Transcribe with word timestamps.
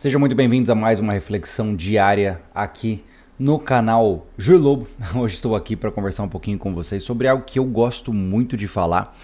Sejam 0.00 0.18
muito 0.18 0.34
bem-vindos 0.34 0.70
a 0.70 0.74
mais 0.74 0.98
uma 0.98 1.12
reflexão 1.12 1.76
diária 1.76 2.40
aqui 2.54 3.04
no 3.38 3.58
canal 3.58 4.26
Júlio 4.38 4.62
Lobo. 4.62 4.88
Hoje 5.14 5.34
estou 5.34 5.54
aqui 5.54 5.76
para 5.76 5.92
conversar 5.92 6.22
um 6.22 6.28
pouquinho 6.28 6.58
com 6.58 6.74
vocês 6.74 7.04
sobre 7.04 7.28
algo 7.28 7.44
que 7.44 7.58
eu 7.58 7.66
gosto 7.66 8.10
muito 8.10 8.56
de 8.56 8.66
falar. 8.66 9.14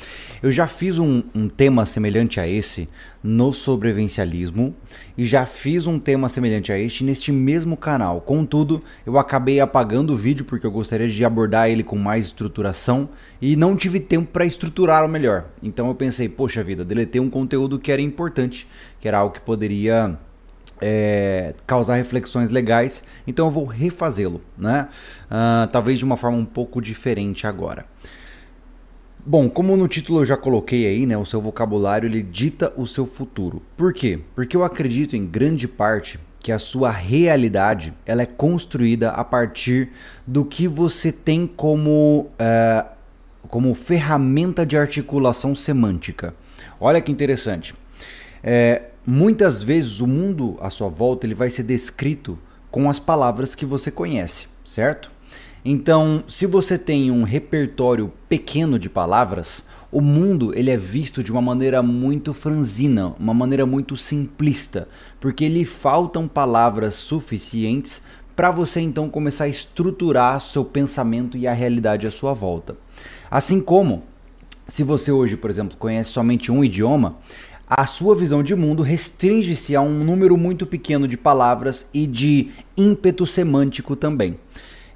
Eu 0.43 0.53
já 0.53 0.67
fiz 0.67 0.99
um, 0.99 1.23
um, 1.35 1.49
tema 1.49 1.87
semelhante 1.87 2.39
a 2.39 2.47
esse 2.47 2.91
no 3.23 3.55
sobrevivencialismo 3.55 4.77
e 5.17 5.25
já 5.25 5.47
fiz 5.47 5.87
um 5.87 5.99
tema 5.99 6.29
semelhante 6.29 6.71
a 6.71 6.79
este 6.79 7.05
neste 7.05 7.33
mesmo 7.33 7.75
canal. 7.75 8.21
Contudo, 8.21 8.85
eu 9.07 9.19
acabei 9.19 9.61
apagando 9.61 10.13
o 10.13 10.17
vídeo 10.17 10.45
porque 10.45 10.67
eu 10.67 10.71
gostaria 10.71 11.09
de 11.09 11.25
abordar 11.25 11.71
ele 11.71 11.83
com 11.83 11.97
mais 11.97 12.27
estruturação 12.27 13.09
e 13.41 13.57
não 13.57 13.75
tive 13.75 13.99
tempo 13.99 14.31
para 14.31 14.45
estruturá-lo 14.45 15.09
melhor. 15.09 15.47
Então 15.63 15.89
eu 15.89 15.95
pensei, 15.95 16.29
poxa 16.29 16.63
vida, 16.63 16.85
deletei 16.85 17.19
um 17.19 17.31
conteúdo 17.31 17.79
que 17.79 17.91
era 17.91 18.03
importante, 18.03 18.69
que 19.01 19.09
era 19.09 19.17
algo 19.17 19.33
que 19.33 19.41
poderia 19.41 20.19
é, 20.81 21.55
causar 21.67 21.95
reflexões 21.95 22.51
legais, 22.51 23.05
então 23.27 23.47
eu 23.47 23.51
vou 23.51 23.65
refazê-lo, 23.65 24.41
né? 24.57 24.89
Uh, 25.27 25.69
talvez 25.69 25.99
de 25.99 26.05
uma 26.05 26.17
forma 26.17 26.37
um 26.37 26.45
pouco 26.45 26.81
diferente 26.81 27.47
agora. 27.47 27.85
Bom, 29.25 29.49
como 29.51 29.77
no 29.77 29.89
título 29.89 30.21
eu 30.21 30.25
já 30.25 30.37
coloquei 30.37 30.87
aí, 30.87 31.05
né, 31.05 31.19
o 31.19 31.27
seu 31.27 31.41
vocabulário 31.41 32.07
ele 32.07 32.23
dita 32.23 32.73
o 32.77 32.87
seu 32.87 33.05
futuro. 33.05 33.61
Por 33.77 33.93
quê? 33.93 34.21
Porque 34.37 34.57
eu 34.57 34.63
acredito 34.63 35.17
em 35.17 35.27
grande 35.27 35.67
parte 35.67 36.21
que 36.39 36.53
a 36.53 36.61
sua 36.61 36.93
realidade 36.93 37.93
ela 38.07 38.23
é 38.23 38.27
construída 38.27 39.11
a 39.11 39.25
partir 39.25 39.91
do 40.25 40.45
que 40.45 40.69
você 40.69 41.11
tem 41.11 41.45
como, 41.45 42.31
uh, 42.39 42.89
como 43.49 43.75
ferramenta 43.75 44.65
de 44.65 44.79
articulação 44.79 45.57
semântica. 45.57 46.33
Olha 46.79 47.01
que 47.01 47.11
interessante. 47.11 47.75
É, 48.45 48.83
Muitas 49.09 49.63
vezes 49.63 50.01
o 50.01 50.07
mundo 50.07 50.59
à 50.61 50.69
sua 50.69 50.89
volta 50.89 51.25
ele 51.25 51.35
vai 51.35 51.49
ser 51.49 51.63
descrito 51.63 52.37
com 52.73 52.91
as 52.91 52.99
palavras 52.99 53.55
que 53.55 53.65
você 53.65 53.89
conhece, 53.89 54.49
certo? 54.65 55.13
Então, 55.65 56.25
se 56.27 56.45
você 56.45 56.77
tem 56.77 57.09
um 57.13 57.23
repertório 57.23 58.13
pequeno 58.29 58.81
de 58.81 58.91
palavras, 58.91 59.65
o 59.93 60.01
mundo 60.01 60.53
ele 60.59 60.73
é 60.73 60.77
visto 60.77 61.23
de 61.23 61.31
uma 61.31 61.41
maneira 61.41 61.85
muito 61.85 62.35
franzina, 62.35 63.15
uma 63.17 63.33
maneira 63.33 63.65
muito 63.65 63.97
simplista, 63.97 64.89
porque 65.21 65.49
lhe 65.49 65.65
faltam 65.65 66.27
palavras 66.27 66.97
suficientes 66.97 68.03
para 68.35 68.51
você 68.51 68.81
então 68.81 69.09
começar 69.09 69.45
a 69.45 69.49
estruturar 69.49 70.41
seu 70.41 70.65
pensamento 70.65 71.37
e 71.37 71.47
a 71.47 71.53
realidade 71.53 72.09
à 72.09 72.11
sua 72.11 72.35
volta. 72.35 72.77
Assim 73.31 73.61
como 73.61 74.03
se 74.69 74.83
você 74.83 75.13
hoje, 75.13 75.37
por 75.37 75.49
exemplo, 75.49 75.77
conhece 75.79 76.11
somente 76.11 76.51
um 76.51 76.65
idioma, 76.65 77.17
a 77.69 77.85
sua 77.85 78.15
visão 78.15 78.43
de 78.43 78.55
mundo 78.55 78.83
restringe-se 78.83 79.75
a 79.75 79.81
um 79.81 80.05
número 80.05 80.37
muito 80.37 80.67
pequeno 80.67 81.09
de 81.09 81.17
palavras 81.17 81.87
e 81.93 82.07
de 82.07 82.51
ímpeto 82.77 83.27
semântico 83.27 83.97
também. 83.97 84.39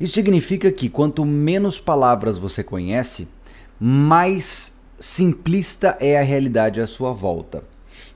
Isso 0.01 0.15
significa 0.15 0.71
que 0.71 0.89
quanto 0.89 1.25
menos 1.25 1.81
palavras 1.81 2.39
você 2.39 2.63
conhece, 2.63 3.29
mais 3.79 4.73
simplista 5.01 5.97
é 6.01 6.19
a 6.19 6.23
realidade 6.23 6.81
à 6.81 6.87
sua 6.87 7.13
volta. 7.13 7.65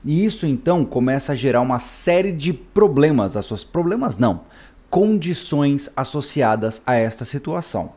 E 0.03 0.23
isso 0.23 0.45
então 0.45 0.85
começa 0.85 1.33
a 1.33 1.35
gerar 1.35 1.61
uma 1.61 1.79
série 1.79 2.31
de 2.31 2.53
problemas, 2.53 3.35
as 3.35 3.45
suas 3.45 3.63
problemas 3.63 4.17
não, 4.17 4.41
condições 4.89 5.89
associadas 5.95 6.81
a 6.85 6.95
esta 6.95 7.25
situação. 7.25 7.91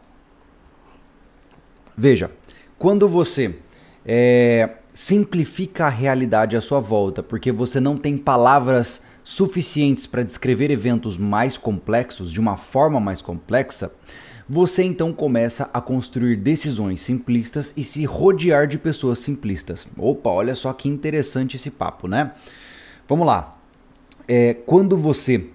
Veja, 1.96 2.30
quando 2.78 3.08
você 3.08 3.56
é, 4.04 4.70
simplifica 4.98 5.86
a 5.86 5.88
realidade 5.88 6.56
à 6.56 6.60
sua 6.60 6.80
volta, 6.80 7.22
porque 7.22 7.52
você 7.52 7.78
não 7.78 7.96
tem 7.96 8.18
palavras 8.18 9.00
suficientes 9.22 10.08
para 10.08 10.24
descrever 10.24 10.72
eventos 10.72 11.16
mais 11.16 11.56
complexos 11.56 12.32
de 12.32 12.40
uma 12.40 12.56
forma 12.56 12.98
mais 12.98 13.22
complexa, 13.22 13.92
você 14.48 14.82
então 14.82 15.12
começa 15.12 15.70
a 15.72 15.80
construir 15.80 16.34
decisões 16.34 17.00
simplistas 17.00 17.72
e 17.76 17.84
se 17.84 18.04
rodear 18.04 18.66
de 18.66 18.76
pessoas 18.76 19.20
simplistas. 19.20 19.86
Opa, 19.96 20.30
olha 20.30 20.56
só 20.56 20.72
que 20.72 20.88
interessante 20.88 21.54
esse 21.54 21.70
papo, 21.70 22.08
né? 22.08 22.32
Vamos 23.06 23.24
lá. 23.24 23.56
É, 24.26 24.52
quando 24.52 24.96
você. 24.96 25.46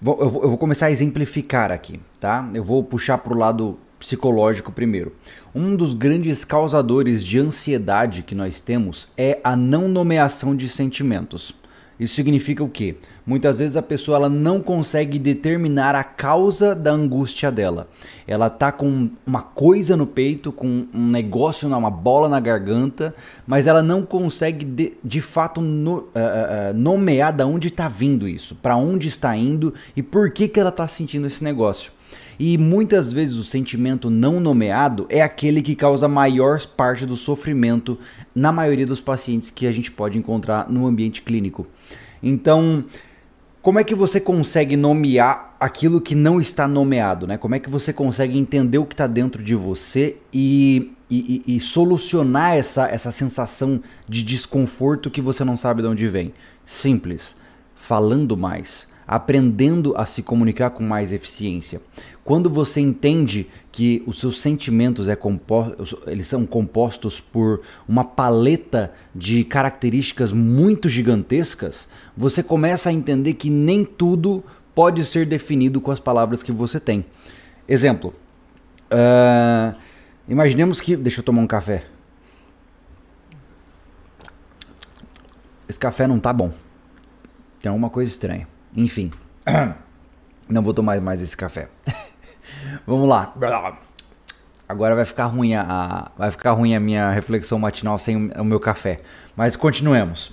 Eu 0.00 0.30
vou 0.30 0.56
começar 0.56 0.86
a 0.86 0.90
exemplificar 0.92 1.72
aqui, 1.72 2.00
tá? 2.20 2.48
Eu 2.54 2.62
vou 2.62 2.84
puxar 2.84 3.18
para 3.18 3.34
o 3.34 3.36
lado 3.36 3.76
psicológico 4.02 4.72
primeiro. 4.72 5.12
Um 5.54 5.76
dos 5.76 5.94
grandes 5.94 6.44
causadores 6.44 7.22
de 7.24 7.38
ansiedade 7.38 8.22
que 8.22 8.34
nós 8.34 8.60
temos 8.60 9.06
é 9.16 9.38
a 9.44 9.54
não 9.54 9.86
nomeação 9.86 10.56
de 10.56 10.68
sentimentos. 10.68 11.54
Isso 12.00 12.16
significa 12.16 12.64
o 12.64 12.68
quê? 12.68 12.96
Muitas 13.24 13.60
vezes 13.60 13.76
a 13.76 13.82
pessoa 13.82 14.16
ela 14.16 14.28
não 14.28 14.60
consegue 14.60 15.20
determinar 15.20 15.94
a 15.94 16.02
causa 16.02 16.74
da 16.74 16.90
angústia 16.90 17.48
dela. 17.52 17.86
Ela 18.26 18.50
tá 18.50 18.72
com 18.72 19.08
uma 19.24 19.42
coisa 19.42 19.96
no 19.96 20.06
peito, 20.06 20.50
com 20.50 20.86
um 20.92 21.06
negócio, 21.08 21.68
uma 21.68 21.90
bola 21.90 22.28
na 22.28 22.40
garganta, 22.40 23.14
mas 23.46 23.68
ela 23.68 23.84
não 23.84 24.02
consegue 24.02 24.64
de, 24.64 24.94
de 25.04 25.20
fato 25.20 25.60
no, 25.60 25.98
uh, 25.98 26.00
uh, 26.06 26.74
nomear 26.74 27.32
de 27.32 27.44
onde 27.44 27.68
está 27.68 27.86
vindo 27.86 28.26
isso, 28.26 28.56
para 28.56 28.76
onde 28.76 29.06
está 29.06 29.36
indo 29.36 29.72
e 29.94 30.02
por 30.02 30.32
que, 30.32 30.48
que 30.48 30.58
ela 30.58 30.70
está 30.70 30.88
sentindo 30.88 31.28
esse 31.28 31.44
negócio. 31.44 31.92
E 32.38 32.56
muitas 32.58 33.12
vezes 33.12 33.36
o 33.36 33.44
sentimento 33.44 34.10
não 34.10 34.40
nomeado 34.40 35.06
é 35.08 35.22
aquele 35.22 35.62
que 35.62 35.76
causa 35.76 36.08
maior 36.08 36.60
parte 36.66 37.06
do 37.06 37.16
sofrimento 37.16 37.98
na 38.34 38.52
maioria 38.52 38.86
dos 38.86 39.00
pacientes 39.00 39.50
que 39.50 39.66
a 39.66 39.72
gente 39.72 39.90
pode 39.90 40.18
encontrar 40.18 40.70
no 40.70 40.86
ambiente 40.86 41.22
clínico. 41.22 41.66
Então, 42.22 42.84
como 43.60 43.78
é 43.78 43.84
que 43.84 43.94
você 43.94 44.20
consegue 44.20 44.76
nomear 44.76 45.56
aquilo 45.60 46.00
que 46.00 46.14
não 46.14 46.40
está 46.40 46.66
nomeado? 46.66 47.26
Né? 47.26 47.36
Como 47.36 47.54
é 47.54 47.58
que 47.58 47.70
você 47.70 47.92
consegue 47.92 48.38
entender 48.38 48.78
o 48.78 48.86
que 48.86 48.94
está 48.94 49.06
dentro 49.06 49.42
de 49.42 49.54
você 49.54 50.16
e, 50.32 50.92
e, 51.10 51.42
e, 51.46 51.60
solucionar 51.60 52.56
essa, 52.56 52.88
essa 52.88 53.12
sensação 53.12 53.80
de 54.08 54.22
desconforto 54.22 55.10
que 55.10 55.20
você 55.20 55.44
não 55.44 55.56
sabe 55.56 55.82
de 55.82 55.88
onde 55.88 56.06
vem? 56.06 56.32
Simples, 56.64 57.36
falando 57.74 58.36
mais 58.36 58.91
aprendendo 59.12 59.94
a 59.94 60.06
se 60.06 60.22
comunicar 60.22 60.70
com 60.70 60.82
mais 60.82 61.12
eficiência. 61.12 61.82
Quando 62.24 62.48
você 62.48 62.80
entende 62.80 63.46
que 63.70 64.02
os 64.06 64.18
seus 64.18 64.40
sentimentos 64.40 65.06
é 65.06 65.18
eles 66.06 66.26
são 66.26 66.46
compostos 66.46 67.20
por 67.20 67.60
uma 67.86 68.04
paleta 68.04 68.90
de 69.14 69.44
características 69.44 70.32
muito 70.32 70.88
gigantescas, 70.88 71.90
você 72.16 72.42
começa 72.42 72.88
a 72.88 72.92
entender 72.92 73.34
que 73.34 73.50
nem 73.50 73.84
tudo 73.84 74.42
pode 74.74 75.04
ser 75.04 75.26
definido 75.26 75.78
com 75.78 75.90
as 75.90 76.00
palavras 76.00 76.42
que 76.42 76.50
você 76.50 76.80
tem. 76.80 77.04
Exemplo. 77.68 78.14
Uh, 78.90 79.76
imaginemos 80.26 80.80
que. 80.80 80.96
Deixa 80.96 81.20
eu 81.20 81.24
tomar 81.24 81.42
um 81.42 81.46
café. 81.46 81.84
Esse 85.68 85.78
café 85.78 86.06
não 86.06 86.18
tá 86.18 86.32
bom. 86.32 86.50
Tem 87.60 87.68
alguma 87.68 87.90
coisa 87.90 88.10
estranha. 88.10 88.48
Enfim. 88.76 89.10
Não 90.48 90.62
vou 90.62 90.74
tomar 90.74 91.00
mais 91.00 91.20
esse 91.20 91.36
café. 91.36 91.68
Vamos 92.86 93.08
lá. 93.08 93.32
Agora 94.68 94.94
vai 94.94 95.04
ficar 95.04 95.26
ruim 95.26 95.54
a, 95.54 96.10
vai 96.16 96.30
ficar 96.30 96.52
ruim 96.52 96.74
a 96.74 96.80
minha 96.80 97.10
reflexão 97.10 97.58
matinal 97.58 97.98
sem 97.98 98.30
o 98.32 98.44
meu 98.44 98.58
café. 98.58 99.00
Mas 99.36 99.56
continuemos. 99.56 100.32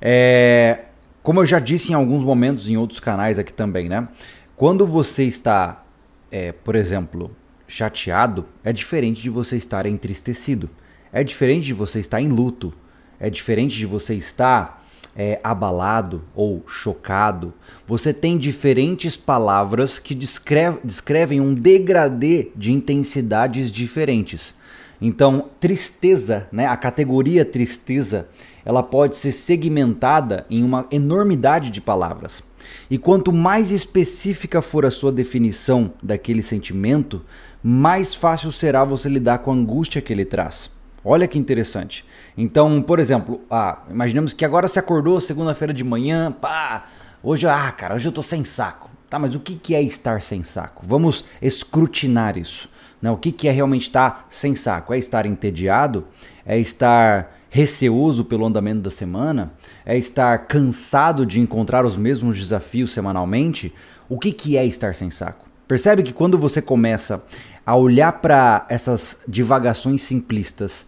É, 0.00 0.86
como 1.22 1.40
eu 1.40 1.46
já 1.46 1.58
disse 1.58 1.92
em 1.92 1.94
alguns 1.94 2.24
momentos 2.24 2.68
em 2.68 2.76
outros 2.76 3.00
canais 3.00 3.38
aqui 3.38 3.52
também, 3.52 3.88
né? 3.88 4.08
Quando 4.56 4.86
você 4.86 5.24
está, 5.24 5.84
é, 6.30 6.52
por 6.52 6.74
exemplo, 6.74 7.30
chateado, 7.66 8.46
é 8.64 8.72
diferente 8.72 9.22
de 9.22 9.30
você 9.30 9.56
estar 9.56 9.86
entristecido. 9.86 10.68
É 11.12 11.22
diferente 11.22 11.64
de 11.64 11.74
você 11.74 12.00
estar 12.00 12.20
em 12.20 12.28
luto. 12.28 12.72
É 13.20 13.30
diferente 13.30 13.76
de 13.76 13.86
você 13.86 14.14
estar 14.14 14.77
é, 15.16 15.40
abalado 15.42 16.22
ou 16.34 16.62
chocado, 16.66 17.52
você 17.86 18.12
tem 18.12 18.38
diferentes 18.38 19.16
palavras 19.16 19.98
que 19.98 20.14
descreve, 20.14 20.78
descrevem 20.84 21.40
um 21.40 21.54
degradê 21.54 22.50
de 22.54 22.72
intensidades 22.72 23.70
diferentes. 23.70 24.54
Então, 25.00 25.48
tristeza, 25.60 26.48
né, 26.50 26.66
a 26.66 26.76
categoria 26.76 27.44
tristeza, 27.44 28.28
ela 28.64 28.82
pode 28.82 29.16
ser 29.16 29.32
segmentada 29.32 30.44
em 30.50 30.62
uma 30.62 30.86
enormidade 30.90 31.70
de 31.70 31.80
palavras. 31.80 32.42
E 32.90 32.98
quanto 32.98 33.32
mais 33.32 33.70
específica 33.70 34.60
for 34.60 34.84
a 34.84 34.90
sua 34.90 35.12
definição 35.12 35.92
daquele 36.02 36.42
sentimento, 36.42 37.22
mais 37.62 38.14
fácil 38.14 38.52
será 38.52 38.84
você 38.84 39.08
lidar 39.08 39.38
com 39.38 39.50
a 39.50 39.54
angústia 39.54 40.02
que 40.02 40.12
ele 40.12 40.24
traz. 40.24 40.70
Olha 41.04 41.28
que 41.28 41.38
interessante. 41.38 42.04
Então, 42.36 42.82
por 42.82 42.98
exemplo, 42.98 43.40
ah, 43.50 43.82
imaginemos 43.90 44.32
que 44.32 44.44
agora 44.44 44.68
se 44.68 44.78
acordou 44.78 45.20
segunda-feira 45.20 45.72
de 45.72 45.84
manhã, 45.84 46.32
pá, 46.32 46.86
hoje, 47.22 47.46
ah, 47.46 47.72
cara, 47.72 47.94
hoje 47.94 48.08
eu 48.08 48.12
tô 48.12 48.22
sem 48.22 48.44
saco. 48.44 48.90
Tá, 49.08 49.18
mas 49.18 49.34
o 49.34 49.40
que, 49.40 49.54
que 49.54 49.74
é 49.74 49.80
estar 49.80 50.20
sem 50.20 50.42
saco? 50.42 50.84
Vamos 50.86 51.24
escrutinar 51.40 52.36
isso. 52.36 52.68
Né? 53.00 53.10
O 53.10 53.16
que, 53.16 53.32
que 53.32 53.48
é 53.48 53.50
realmente 53.50 53.82
estar 53.82 54.26
sem 54.28 54.54
saco? 54.54 54.92
É 54.92 54.98
estar 54.98 55.24
entediado? 55.24 56.06
É 56.44 56.58
estar 56.58 57.34
receoso 57.48 58.24
pelo 58.24 58.44
andamento 58.44 58.82
da 58.82 58.90
semana? 58.90 59.52
É 59.86 59.96
estar 59.96 60.46
cansado 60.46 61.24
de 61.24 61.40
encontrar 61.40 61.86
os 61.86 61.96
mesmos 61.96 62.38
desafios 62.38 62.92
semanalmente? 62.92 63.72
O 64.10 64.18
que, 64.18 64.30
que 64.30 64.58
é 64.58 64.66
estar 64.66 64.94
sem 64.94 65.08
saco? 65.08 65.48
Percebe 65.66 66.02
que 66.02 66.12
quando 66.12 66.38
você 66.38 66.62
começa 66.62 67.22
a 67.68 67.76
olhar 67.76 68.12
para 68.12 68.64
essas 68.70 69.20
divagações 69.28 70.00
simplistas 70.00 70.86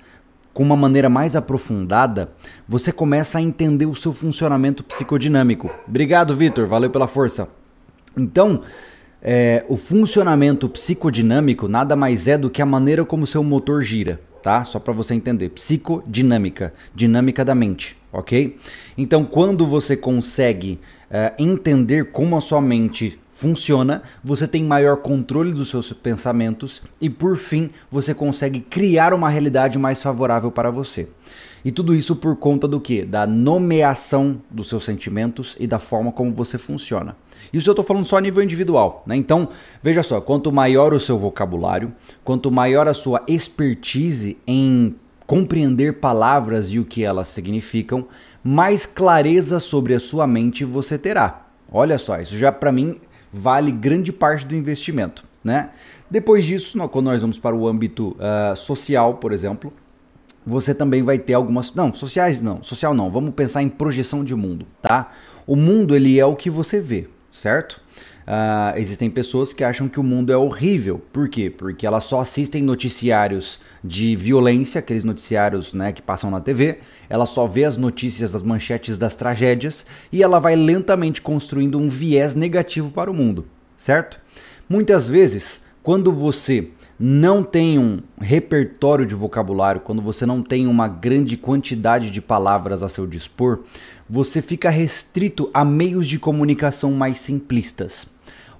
com 0.55 0.63
uma 0.63 0.75
maneira 0.75 1.11
mais 1.11 1.37
aprofundada, 1.37 2.31
você 2.67 2.91
começa 2.91 3.37
a 3.37 3.43
entender 3.43 3.85
o 3.85 3.95
seu 3.95 4.15
funcionamento 4.15 4.83
psicodinâmico. 4.83 5.71
Obrigado, 5.87 6.35
Vitor. 6.35 6.67
Valeu 6.67 6.89
pela 6.89 7.07
força. 7.07 7.51
Então, 8.17 8.63
é, 9.21 9.63
o 9.69 9.77
funcionamento 9.77 10.71
psicodinâmico 10.71 11.69
nada 11.69 11.95
mais 11.95 12.27
é 12.27 12.39
do 12.39 12.49
que 12.49 12.63
a 12.63 12.67
maneira 12.67 13.05
como 13.05 13.27
seu 13.27 13.45
motor 13.45 13.83
gira, 13.83 14.19
tá? 14.43 14.65
Só 14.65 14.79
para 14.79 14.95
você 14.95 15.13
entender. 15.13 15.51
Psicodinâmica, 15.51 16.73
dinâmica 16.95 17.45
da 17.45 17.55
mente, 17.55 17.99
ok? 18.11 18.57
Então, 18.97 19.27
quando 19.27 19.67
você 19.67 19.99
consegue 19.99 20.81
é, 21.11 21.35
entender 21.39 22.11
como 22.11 22.39
a 22.39 22.41
sua 22.41 22.63
mente 22.63 23.21
funciona, 23.41 24.03
você 24.23 24.47
tem 24.47 24.63
maior 24.63 24.99
controle 24.99 25.51
dos 25.51 25.71
seus 25.71 25.91
pensamentos 25.95 26.83
e, 27.01 27.09
por 27.09 27.39
fim, 27.39 27.71
você 27.91 28.13
consegue 28.13 28.61
criar 28.61 29.15
uma 29.15 29.31
realidade 29.31 29.79
mais 29.79 30.03
favorável 30.03 30.53
para 30.53 30.71
você. 30.71 31.09
E 31.65 31.73
tudo 31.73 31.95
isso 31.95 32.17
por 32.17 32.37
conta 32.37 32.69
do 32.69 32.79
que? 32.79 33.03
Da 33.03 33.27
nomeação 33.27 34.43
dos 34.51 34.69
seus 34.69 34.85
sentimentos 34.85 35.57
e 35.59 35.67
da 35.67 35.79
forma 35.79 36.13
como 36.13 36.35
você 36.35 36.59
funciona. 36.59 37.17
Isso 37.51 37.71
eu 37.71 37.73
estou 37.73 37.85
falando 37.85 38.05
só 38.05 38.19
a 38.19 38.21
nível 38.21 38.43
individual, 38.43 39.03
né? 39.07 39.17
Então, 39.17 39.49
veja 39.83 40.03
só, 40.03 40.21
quanto 40.21 40.53
maior 40.53 40.93
o 40.93 41.01
seu 41.01 41.17
vocabulário, 41.17 41.93
quanto 42.23 42.51
maior 42.51 42.89
a 42.89 42.95
sua 42.95 43.23
expertise 43.27 44.37
em 44.47 44.95
compreender 45.27 45.95
palavras 45.95 46.67
e 46.71 46.79
o 46.79 46.85
que 46.85 47.05
elas 47.05 47.29
significam, 47.29 48.07
mais 48.45 48.85
clareza 48.85 49.59
sobre 49.61 49.95
a 49.95 50.01
sua 50.01 50.27
mente 50.27 50.63
você 50.63 50.99
terá. 50.99 51.47
Olha 51.73 51.97
só, 51.99 52.21
isso 52.21 52.37
já 52.37 52.53
para 52.53 52.73
mim 52.73 53.01
vale 53.33 53.71
grande 53.71 54.13
parte 54.13 54.47
do 54.47 54.55
investimento. 54.55 55.25
Né? 55.43 55.71
Depois 56.11 56.45
disso, 56.45 56.79
quando 56.89 57.07
nós 57.07 57.23
vamos 57.23 57.39
para 57.39 57.57
o 57.57 57.67
âmbito 57.67 58.17
uh, 58.19 58.57
social, 58.57 59.15
por 59.15 59.33
exemplo, 59.33 59.73
você 60.45 60.75
também 60.75 61.03
vai 61.03 61.19
ter 61.19 61.35
algumas. 61.35 61.75
Não, 61.75 61.93
sociais 61.95 62.43
não, 62.43 62.63
social 62.63 62.95
não. 62.95 63.11
Vamos 63.11 63.35
pensar 63.35 63.63
em 63.63 63.69
projeção 63.69 64.25
de 64.25 64.35
mundo, 64.35 64.67
tá? 64.83 65.11
O 65.47 65.57
mundo 65.57 65.95
ele 65.95 66.19
é 66.19 66.25
o 66.25 66.37
que 66.37 66.51
você 66.51 66.81
vê, 66.81 67.09
certo? 67.33 67.81
Uh, 68.23 68.77
existem 68.77 69.11
pessoas 69.11 69.53
que 69.53 69.65
acham 69.65 69.89
que 69.89 69.99
o 69.99 70.03
mundo 70.03 70.33
é 70.33 70.37
horrível. 70.37 71.01
Por 71.13 71.29
quê? 71.29 71.51
Porque 71.51 71.87
elas 71.87 72.05
só 72.05 72.21
assistem 72.21 72.63
noticiários 72.63 73.59
de 73.83 74.15
violência, 74.15 74.79
aqueles 74.79 75.05
noticiários 75.05 75.73
né, 75.73 75.93
que 75.93 76.03
passam 76.03 76.31
na 76.31 76.41
TV. 76.41 76.79
Ela 77.09 77.27
só 77.27 77.47
vê 77.47 77.65
as 77.65 77.77
notícias, 77.77 78.35
as 78.35 78.43
manchetes 78.43 78.99
das 78.99 79.17
tragédias 79.17 79.87
e 80.13 80.23
ela 80.23 80.39
vai 80.39 80.57
lentamente 80.57 81.23
construindo 81.23 81.79
um 81.79 81.89
viés 81.89 82.35
negativo 82.35 82.91
para 82.91 83.11
o 83.11 83.15
mundo, 83.15 83.47
certo? 83.77 84.21
Muitas 84.69 85.09
vezes, 85.09 85.61
quando 85.83 86.13
você 86.13 86.69
não 87.03 87.43
tem 87.43 87.79
um 87.79 88.01
repertório 88.21 89.07
de 89.07 89.15
vocabulário, 89.15 89.81
quando 89.81 90.03
você 90.03 90.27
não 90.27 90.43
tem 90.43 90.67
uma 90.67 90.87
grande 90.87 91.37
quantidade 91.37 92.11
de 92.11 92.21
palavras 92.21 92.83
a 92.83 92.89
seu 92.91 93.07
dispor, 93.07 93.61
você 94.09 94.43
fica 94.43 94.69
restrito 94.69 95.49
a 95.55 95.65
meios 95.65 96.07
de 96.07 96.19
comunicação 96.19 96.93
mais 96.93 97.19
simplistas. 97.19 98.07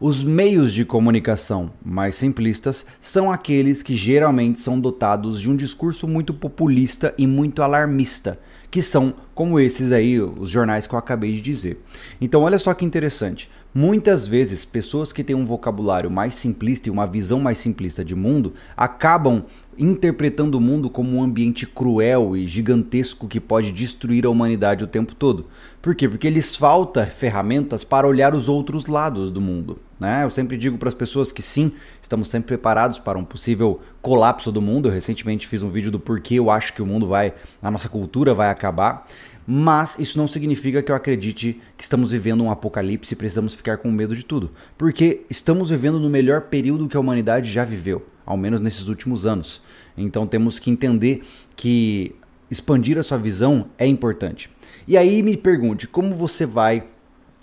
Os 0.03 0.25
meios 0.25 0.73
de 0.73 0.83
comunicação 0.83 1.73
mais 1.85 2.15
simplistas 2.15 2.87
são 3.03 3.31
aqueles 3.31 3.83
que 3.83 3.95
geralmente 3.95 4.59
são 4.59 4.81
dotados 4.81 5.39
de 5.39 5.51
um 5.51 5.55
discurso 5.55 6.09
muito 6.09 6.33
populista 6.33 7.15
e 7.19 7.27
muito 7.27 7.63
alarmista, 7.63 8.41
que 8.71 8.81
são 8.81 9.13
como 9.35 9.61
esses 9.61 9.93
aí, 9.93 10.19
os 10.19 10.49
jornais 10.49 10.87
que 10.87 10.95
eu 10.95 10.99
acabei 10.99 11.35
de 11.35 11.43
dizer. 11.43 11.85
Então, 12.19 12.41
olha 12.41 12.59
só 12.59 12.73
que 12.73 12.83
interessante. 12.83 13.51
Muitas 13.75 14.27
vezes, 14.27 14.65
pessoas 14.65 15.13
que 15.13 15.23
têm 15.23 15.37
um 15.37 15.45
vocabulário 15.45 16.11
mais 16.11 16.33
simplista 16.33 16.89
e 16.89 16.91
uma 16.91 17.07
visão 17.07 17.39
mais 17.39 17.59
simplista 17.59 18.03
de 18.03 18.15
mundo 18.15 18.55
acabam 18.75 19.45
interpretando 19.77 20.55
o 20.55 20.63
mundo 20.63 20.89
como 20.89 21.15
um 21.15 21.23
ambiente 21.23 21.67
cruel 21.67 22.35
e 22.35 22.47
gigantesco 22.47 23.29
que 23.29 23.39
pode 23.39 23.71
destruir 23.71 24.25
a 24.25 24.31
humanidade 24.31 24.83
o 24.83 24.87
tempo 24.87 25.15
todo. 25.15 25.45
Por 25.83 25.95
quê? 25.95 26.09
Porque 26.09 26.31
lhes 26.31 26.57
falta 26.57 27.05
ferramentas 27.05 27.85
para 27.85 28.09
olhar 28.09 28.35
os 28.35 28.49
outros 28.49 28.87
lados 28.87 29.31
do 29.31 29.43
mundo. 29.43 29.79
Né? 30.01 30.25
Eu 30.25 30.31
sempre 30.31 30.57
digo 30.57 30.79
para 30.79 30.89
as 30.89 30.95
pessoas 30.95 31.31
que 31.31 31.43
sim, 31.43 31.73
estamos 32.01 32.29
sempre 32.29 32.49
preparados 32.49 32.99
para 32.99 33.19
um 33.19 33.25
possível 33.25 33.81
colapso 34.01 34.51
do 34.51 34.63
mundo. 34.63 34.89
Eu 34.89 34.93
recentemente 34.93 35.47
fiz 35.47 35.63
um 35.63 35.69
vídeo 35.69 35.91
do 35.91 36.01
porquê 36.01 36.37
eu 36.37 36.51
acho 36.51 36.73
que 36.73 36.81
o 36.81 36.87
mundo 36.87 37.07
vai, 37.07 37.35
a 37.63 37.71
nossa 37.71 37.89
cultura 37.89 38.33
vai 38.33 38.49
acabar 38.49 39.07
mas 39.53 39.99
isso 39.99 40.17
não 40.17 40.29
significa 40.29 40.81
que 40.81 40.93
eu 40.93 40.95
acredite 40.95 41.61
que 41.77 41.83
estamos 41.83 42.13
vivendo 42.13 42.45
um 42.45 42.53
apocalipse 42.53 43.15
e 43.15 43.17
precisamos 43.17 43.53
ficar 43.53 43.79
com 43.79 43.91
medo 43.91 44.15
de 44.15 44.25
tudo, 44.25 44.53
porque 44.79 45.23
estamos 45.29 45.71
vivendo 45.71 45.99
no 45.99 46.09
melhor 46.09 46.43
período 46.43 46.87
que 46.87 46.97
a 46.97 47.01
humanidade 47.01 47.51
já 47.51 47.65
viveu, 47.65 48.07
ao 48.25 48.37
menos 48.37 48.61
nesses 48.61 48.87
últimos 48.87 49.27
anos. 49.27 49.61
Então 49.97 50.25
temos 50.25 50.61
que 50.61 50.71
entender 50.71 51.23
que 51.57 52.15
expandir 52.49 52.97
a 52.97 53.03
sua 53.03 53.19
visão 53.19 53.67
é 53.77 53.87
importante. 53.87 54.49
E 54.87 54.97
aí 54.97 55.21
me 55.21 55.37
pergunte, 55.37 55.89
como 55.89 56.15
você 56.15 56.47
vai 56.47 56.85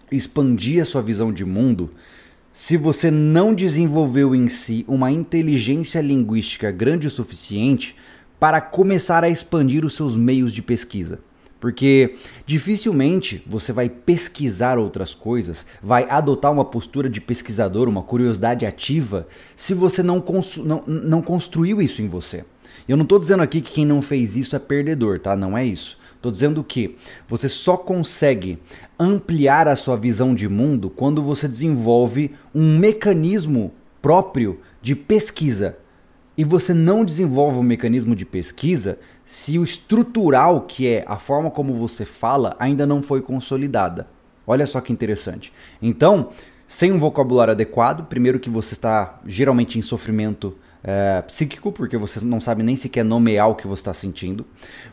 expandir 0.09 0.81
a 0.81 0.85
sua 0.85 1.01
visão 1.01 1.33
de 1.33 1.43
mundo 1.43 1.89
se 2.57 2.75
você 2.75 3.11
não 3.11 3.53
desenvolveu 3.53 4.33
em 4.33 4.49
si 4.49 4.83
uma 4.87 5.11
inteligência 5.11 6.01
linguística 6.01 6.71
grande 6.71 7.05
o 7.05 7.11
suficiente 7.11 7.95
para 8.39 8.59
começar 8.59 9.23
a 9.23 9.29
expandir 9.29 9.85
os 9.85 9.93
seus 9.93 10.15
meios 10.15 10.51
de 10.51 10.63
pesquisa? 10.63 11.19
Porque 11.59 12.15
dificilmente 12.47 13.43
você 13.45 13.71
vai 13.71 13.87
pesquisar 13.87 14.79
outras 14.79 15.13
coisas, 15.13 15.67
vai 15.83 16.07
adotar 16.09 16.51
uma 16.51 16.65
postura 16.65 17.07
de 17.07 17.21
pesquisador, 17.21 17.87
uma 17.87 18.01
curiosidade 18.01 18.65
ativa, 18.65 19.27
se 19.55 19.75
você 19.75 20.01
não, 20.01 20.23
não, 20.65 20.83
não 20.87 21.21
construiu 21.21 21.79
isso 21.79 22.01
em 22.01 22.07
você. 22.07 22.43
Eu 22.89 22.97
não 22.97 23.03
estou 23.03 23.19
dizendo 23.19 23.43
aqui 23.43 23.61
que 23.61 23.71
quem 23.71 23.85
não 23.85 24.01
fez 24.01 24.35
isso 24.35 24.55
é 24.55 24.59
perdedor, 24.59 25.19
tá? 25.19 25.35
Não 25.35 25.55
é 25.55 25.63
isso. 25.63 25.99
Estou 26.17 26.31
dizendo 26.31 26.63
que 26.63 26.97
você 27.27 27.47
só 27.47 27.77
consegue 27.77 28.59
ampliar 28.99 29.67
a 29.67 29.75
sua 29.75 29.95
visão 29.95 30.35
de 30.35 30.49
mundo 30.49 30.89
quando 30.89 31.21
você 31.21 31.47
desenvolve 31.47 32.35
um 32.53 32.77
mecanismo 32.77 33.71
próprio 34.01 34.59
de 34.81 34.95
pesquisa. 34.95 35.77
E 36.35 36.43
você 36.43 36.73
não 36.73 37.05
desenvolve 37.05 37.57
um 37.57 37.63
mecanismo 37.63 38.15
de 38.15 38.25
pesquisa 38.25 38.99
se 39.23 39.57
o 39.59 39.63
estrutural, 39.63 40.61
que 40.61 40.87
é 40.87 41.03
a 41.07 41.17
forma 41.17 41.51
como 41.51 41.73
você 41.73 42.05
fala, 42.05 42.55
ainda 42.59 42.85
não 42.85 43.01
foi 43.01 43.21
consolidada. 43.21 44.07
Olha 44.45 44.65
só 44.65 44.81
que 44.81 44.93
interessante. 44.93 45.51
Então, 45.81 46.29
sem 46.65 46.91
um 46.91 46.99
vocabulário 46.99 47.51
adequado, 47.51 48.07
primeiro 48.07 48.39
que 48.39 48.49
você 48.49 48.73
está 48.73 49.19
geralmente 49.25 49.77
em 49.77 49.81
sofrimento 49.81 50.55
é, 50.83 51.21
psíquico, 51.23 51.71
porque 51.71 51.97
você 51.97 52.23
não 52.23 52.39
sabe 52.39 52.63
nem 52.63 52.75
sequer 52.75 53.03
nomear 53.03 53.49
o 53.49 53.55
que 53.55 53.67
você 53.67 53.81
está 53.81 53.93
sentindo. 53.93 54.45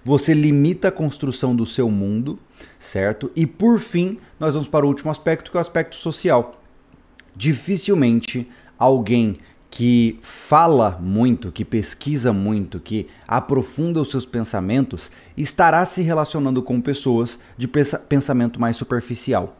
Você 0.04 0.34
limita 0.34 0.88
a 0.88 0.92
construção 0.92 1.54
do 1.54 1.66
seu 1.66 1.90
mundo, 1.90 2.38
certo? 2.78 3.30
E 3.34 3.46
por 3.46 3.78
fim, 3.78 4.18
nós 4.38 4.54
vamos 4.54 4.68
para 4.68 4.84
o 4.84 4.88
último 4.88 5.10
aspecto, 5.10 5.50
que 5.50 5.56
é 5.56 5.58
o 5.58 5.60
aspecto 5.60 5.96
social. 5.96 6.60
Dificilmente 7.36 8.48
alguém 8.78 9.36
que 9.70 10.20
fala 10.22 11.00
muito, 11.02 11.50
que 11.50 11.64
pesquisa 11.64 12.32
muito, 12.32 12.78
que 12.78 13.08
aprofunda 13.26 14.00
os 14.00 14.08
seus 14.08 14.24
pensamentos, 14.24 15.10
estará 15.36 15.84
se 15.84 16.00
relacionando 16.00 16.62
com 16.62 16.80
pessoas 16.80 17.40
de 17.58 17.66
pensamento 17.66 18.60
mais 18.60 18.76
superficial. 18.76 19.56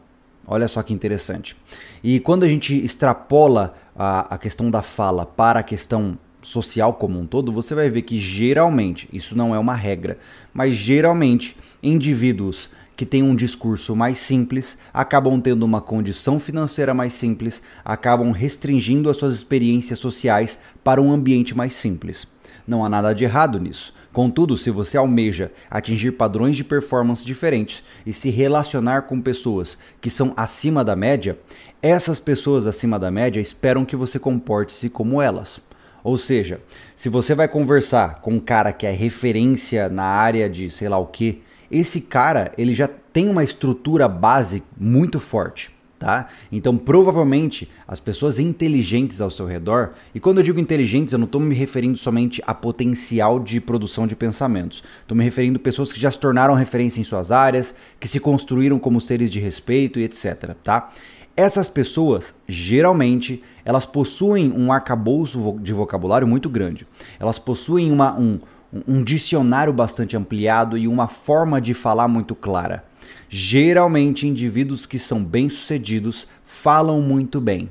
Olha 0.47 0.67
só 0.67 0.83
que 0.83 0.93
interessante. 0.93 1.55
E 2.03 2.19
quando 2.19 2.43
a 2.43 2.47
gente 2.47 2.75
extrapola 2.83 3.75
a, 3.95 4.35
a 4.35 4.37
questão 4.37 4.69
da 4.69 4.81
fala 4.81 5.25
para 5.25 5.59
a 5.59 5.63
questão 5.63 6.17
social 6.41 6.93
como 6.93 7.19
um 7.19 7.25
todo, 7.25 7.51
você 7.51 7.73
vai 7.73 7.89
ver 7.89 8.03
que 8.03 8.19
geralmente, 8.19 9.09
isso 9.11 9.35
não 9.35 9.55
é 9.55 9.59
uma 9.59 9.73
regra, 9.73 10.19
mas 10.53 10.75
geralmente 10.75 11.57
indivíduos 11.81 12.69
que 12.95 13.05
têm 13.05 13.23
um 13.23 13.35
discurso 13.35 13.95
mais 13.95 14.19
simples, 14.19 14.77
acabam 14.93 15.39
tendo 15.41 15.63
uma 15.63 15.81
condição 15.81 16.39
financeira 16.39 16.93
mais 16.93 17.13
simples, 17.13 17.61
acabam 17.83 18.31
restringindo 18.31 19.09
as 19.09 19.17
suas 19.17 19.35
experiências 19.35 19.99
sociais 19.99 20.59
para 20.83 21.01
um 21.01 21.11
ambiente 21.11 21.55
mais 21.55 21.73
simples. 21.73 22.27
Não 22.67 22.83
há 22.83 22.89
nada 22.89 23.13
de 23.13 23.23
errado 23.23 23.59
nisso. 23.59 23.93
Contudo, 24.11 24.55
se 24.55 24.71
você 24.71 24.97
almeja 24.97 25.51
atingir 25.69 26.13
padrões 26.13 26.55
de 26.55 26.63
performance 26.63 27.25
diferentes 27.25 27.83
e 28.05 28.13
se 28.13 28.29
relacionar 28.29 29.03
com 29.03 29.21
pessoas 29.21 29.77
que 29.99 30.09
são 30.09 30.33
acima 30.37 30.85
da 30.85 30.95
média, 30.95 31.37
essas 31.81 32.19
pessoas 32.19 32.65
acima 32.65 32.97
da 32.97 33.11
média 33.11 33.41
esperam 33.41 33.83
que 33.83 33.95
você 33.95 34.17
comporte-se 34.17 34.89
como 34.89 35.21
elas. 35.21 35.59
Ou 36.01 36.17
seja, 36.17 36.61
se 36.95 37.09
você 37.09 37.35
vai 37.35 37.47
conversar 37.47 38.21
com 38.21 38.31
um 38.31 38.39
cara 38.39 38.71
que 38.71 38.85
é 38.85 38.91
referência 38.91 39.89
na 39.89 40.05
área 40.05 40.49
de 40.49 40.71
sei 40.71 40.87
lá 40.87 40.97
o 40.97 41.07
que, 41.07 41.41
esse 41.69 41.99
cara 41.99 42.53
ele 42.57 42.73
já 42.73 42.87
tem 42.87 43.27
uma 43.27 43.43
estrutura 43.43 44.07
base 44.07 44.63
muito 44.77 45.19
forte. 45.19 45.74
Tá? 45.97 46.27
Então, 46.51 46.77
provavelmente, 46.77 47.69
as 47.87 48.01
pessoas 48.01 48.37
inteligentes 48.37 49.21
ao 49.21 49.31
seu 49.31 49.45
redor, 49.45 49.93
e 50.13 50.19
quando 50.19 50.39
eu 50.39 50.43
digo 50.43 50.59
inteligentes, 50.59 51.13
eu 51.13 51.19
não 51.19 51.25
estou 51.25 51.39
me 51.39 51.55
referindo 51.55 51.97
somente 51.97 52.43
a 52.45 52.53
potencial 52.53 53.39
de 53.39 53.61
produção 53.61 54.05
de 54.05 54.15
pensamentos. 54.15 54.83
Estou 55.01 55.17
me 55.17 55.23
referindo 55.23 55.57
a 55.57 55.61
pessoas 55.61 55.93
que 55.93 55.99
já 55.99 56.11
se 56.11 56.19
tornaram 56.19 56.53
referência 56.53 56.99
em 56.99 57.05
suas 57.05 57.31
áreas, 57.31 57.73
que 57.97 58.09
se 58.09 58.19
construíram 58.19 58.77
como 58.77 58.99
seres 58.99 59.31
de 59.31 59.39
respeito 59.39 59.97
e 59.97 60.03
etc. 60.03 60.53
Tá? 60.61 60.91
Essas 61.37 61.67
pessoas, 61.67 62.33
geralmente, 62.47 63.43
elas 63.63 63.85
possuem 63.85 64.53
um 64.55 64.71
arcabouço 64.71 65.57
de 65.61 65.73
vocabulário 65.73 66.27
muito 66.27 66.49
grande. 66.49 66.87
Elas 67.19 67.37
possuem 67.37 67.91
uma, 67.91 68.17
um, 68.17 68.39
um 68.87 69.03
dicionário 69.03 69.73
bastante 69.73 70.15
ampliado 70.15 70.77
e 70.77 70.87
uma 70.87 71.07
forma 71.07 71.59
de 71.59 71.73
falar 71.73 72.07
muito 72.07 72.35
clara. 72.35 72.85
Geralmente, 73.29 74.27
indivíduos 74.27 74.85
que 74.85 74.99
são 74.99 75.23
bem-sucedidos 75.23 76.27
falam 76.43 77.01
muito 77.01 77.41
bem. 77.41 77.69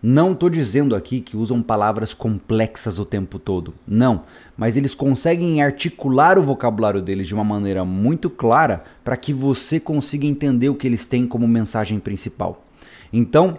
Não 0.00 0.30
estou 0.30 0.48
dizendo 0.48 0.94
aqui 0.94 1.20
que 1.20 1.36
usam 1.36 1.60
palavras 1.60 2.14
complexas 2.14 3.00
o 3.00 3.04
tempo 3.04 3.36
todo, 3.36 3.74
não, 3.84 4.22
mas 4.56 4.76
eles 4.76 4.94
conseguem 4.94 5.60
articular 5.60 6.38
o 6.38 6.42
vocabulário 6.42 7.02
deles 7.02 7.26
de 7.26 7.34
uma 7.34 7.42
maneira 7.42 7.84
muito 7.84 8.30
clara 8.30 8.84
para 9.02 9.16
que 9.16 9.32
você 9.32 9.80
consiga 9.80 10.24
entender 10.24 10.68
o 10.68 10.76
que 10.76 10.86
eles 10.86 11.08
têm 11.08 11.26
como 11.26 11.48
mensagem 11.48 11.98
principal. 11.98 12.64
Então, 13.12 13.58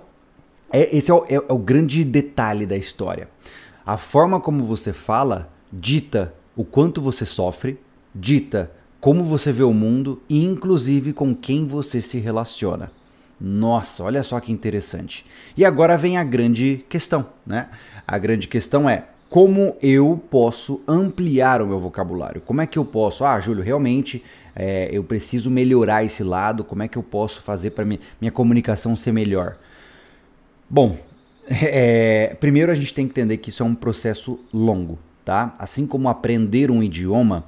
é, 0.72 0.96
esse 0.96 1.12
é 1.12 1.14
o, 1.14 1.26
é, 1.28 1.36
é 1.36 1.54
o 1.54 1.58
grande 1.58 2.06
detalhe 2.06 2.66
da 2.66 2.78
história. 2.78 3.28
A 3.86 3.98
forma 3.98 4.40
como 4.40 4.64
você 4.64 4.94
fala 4.94 5.52
dita 5.74 6.34
o 6.56 6.64
quanto 6.64 7.02
você 7.02 7.26
sofre, 7.26 7.78
dita 8.16 8.72
como 9.00 9.24
você 9.24 9.52
vê 9.52 9.64
o 9.64 9.74
mundo 9.74 10.22
e 10.30 10.44
inclusive 10.44 11.14
com 11.14 11.34
quem 11.34 11.66
você 11.66 12.02
se 12.02 12.20
relaciona. 12.20 12.92
Nossa, 13.40 14.04
olha 14.04 14.22
só 14.22 14.40
que 14.40 14.52
interessante. 14.52 15.26
E 15.56 15.64
agora 15.64 15.98
vem 15.98 16.18
a 16.18 16.24
grande 16.24 16.84
questão, 16.90 17.26
né? 17.46 17.70
A 18.06 18.18
grande 18.18 18.48
questão 18.48 18.90
é 18.90 19.06
como 19.30 19.78
eu 19.82 20.22
posso 20.30 20.82
ampliar 20.88 21.62
o 21.62 21.68
meu 21.68 21.80
vocabulário? 21.80 22.42
Como 22.42 22.62
é 22.62 22.66
que 22.66 22.80
eu 22.80 22.84
posso? 22.84 23.24
Ah, 23.24 23.40
Júlio, 23.40 23.64
realmente 23.64 24.24
é, 24.56 24.90
eu 24.92 25.04
preciso 25.04 25.52
melhorar 25.52 26.04
esse 26.04 26.24
lado. 26.24 26.64
Como 26.64 26.82
é 26.82 26.88
que 26.88 26.98
eu 26.98 27.04
posso 27.04 27.42
fazer 27.42 27.70
para 27.70 27.86
minha, 27.86 28.00
minha 28.20 28.32
comunicação 28.32 28.96
ser 28.96 29.14
melhor? 29.14 29.58
Bom, 30.68 30.98
é, 31.48 32.36
primeiro 32.40 32.72
a 32.72 32.76
gente 32.76 32.94
tem 32.94 33.06
que 33.06 33.12
entender 33.12 33.38
que 33.38 33.50
isso 33.50 33.62
é 33.62 33.66
um 33.66 33.76
processo 33.76 34.40
longo, 34.52 34.98
tá? 35.24 35.56
Assim 35.60 35.86
como 35.86 36.10
aprender 36.10 36.72
um 36.72 36.82
idioma, 36.82 37.46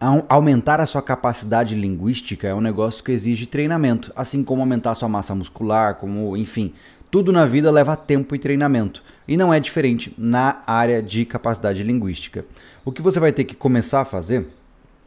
aumentar 0.00 0.80
a 0.80 0.86
sua 0.86 1.02
capacidade 1.02 1.74
linguística 1.74 2.46
é 2.46 2.54
um 2.54 2.60
negócio 2.60 3.02
que 3.02 3.12
exige 3.12 3.46
treinamento, 3.46 4.12
assim 4.14 4.44
como 4.44 4.60
aumentar 4.60 4.90
a 4.90 4.94
sua 4.94 5.08
massa 5.08 5.34
muscular, 5.34 5.94
como, 5.94 6.36
enfim, 6.36 6.74
tudo 7.10 7.32
na 7.32 7.46
vida 7.46 7.70
leva 7.70 7.96
tempo 7.96 8.34
e 8.34 8.38
treinamento. 8.38 9.02
E 9.26 9.36
não 9.36 9.52
é 9.52 9.58
diferente 9.58 10.12
na 10.18 10.62
área 10.66 11.02
de 11.02 11.24
capacidade 11.24 11.82
linguística. 11.82 12.44
O 12.84 12.92
que 12.92 13.02
você 13.02 13.18
vai 13.18 13.32
ter 13.32 13.44
que 13.44 13.56
começar 13.56 14.02
a 14.02 14.04
fazer, 14.04 14.46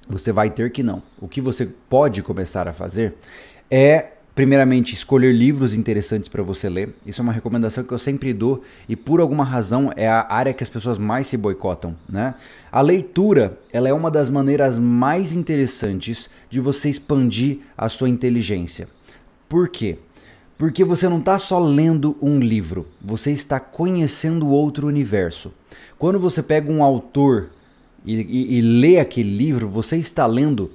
você 0.08 0.32
vai 0.32 0.50
ter 0.50 0.72
que 0.72 0.82
não. 0.82 1.04
O 1.20 1.28
que 1.28 1.40
você 1.40 1.70
pode 1.88 2.24
começar 2.24 2.68
a 2.68 2.74
fazer 2.74 3.16
é 3.70 4.08
Primeiramente, 4.40 4.94
escolher 4.94 5.34
livros 5.36 5.74
interessantes 5.74 6.30
para 6.30 6.42
você 6.42 6.70
ler. 6.70 6.96
Isso 7.06 7.20
é 7.20 7.24
uma 7.24 7.34
recomendação 7.34 7.84
que 7.84 7.92
eu 7.92 7.98
sempre 7.98 8.34
dou 8.34 8.64
e 8.88 8.96
por 8.96 9.20
alguma 9.20 9.44
razão 9.44 9.92
é 9.98 10.08
a 10.08 10.26
área 10.30 10.54
que 10.54 10.64
as 10.64 10.70
pessoas 10.70 10.98
mais 10.98 11.28
se 11.28 11.36
boicotam, 11.36 11.94
né? 12.08 12.34
A 12.72 12.80
leitura, 12.80 13.60
ela 13.70 13.90
é 13.90 13.94
uma 13.94 14.10
das 14.10 14.30
maneiras 14.30 14.80
mais 14.80 15.34
interessantes 15.34 16.30
de 16.50 16.62
você 16.62 16.90
expandir 16.90 17.60
a 17.78 17.90
sua 17.90 18.08
inteligência. 18.08 18.88
Por 19.50 19.68
quê? 19.68 19.98
Porque 20.58 20.86
você 20.86 21.10
não 21.10 21.20
está 21.20 21.38
só 21.38 21.60
lendo 21.60 22.16
um 22.22 22.40
livro, 22.40 22.88
você 23.02 23.32
está 23.32 23.60
conhecendo 23.60 24.48
outro 24.48 24.88
universo. 24.88 25.52
Quando 25.98 26.18
você 26.18 26.42
pega 26.42 26.72
um 26.72 26.82
autor 26.82 27.50
e, 28.06 28.16
e, 28.16 28.58
e 28.58 28.62
lê 28.62 29.02
aquele 29.02 29.36
livro, 29.36 29.68
você 29.68 29.98
está 29.98 30.26
lendo 30.26 30.72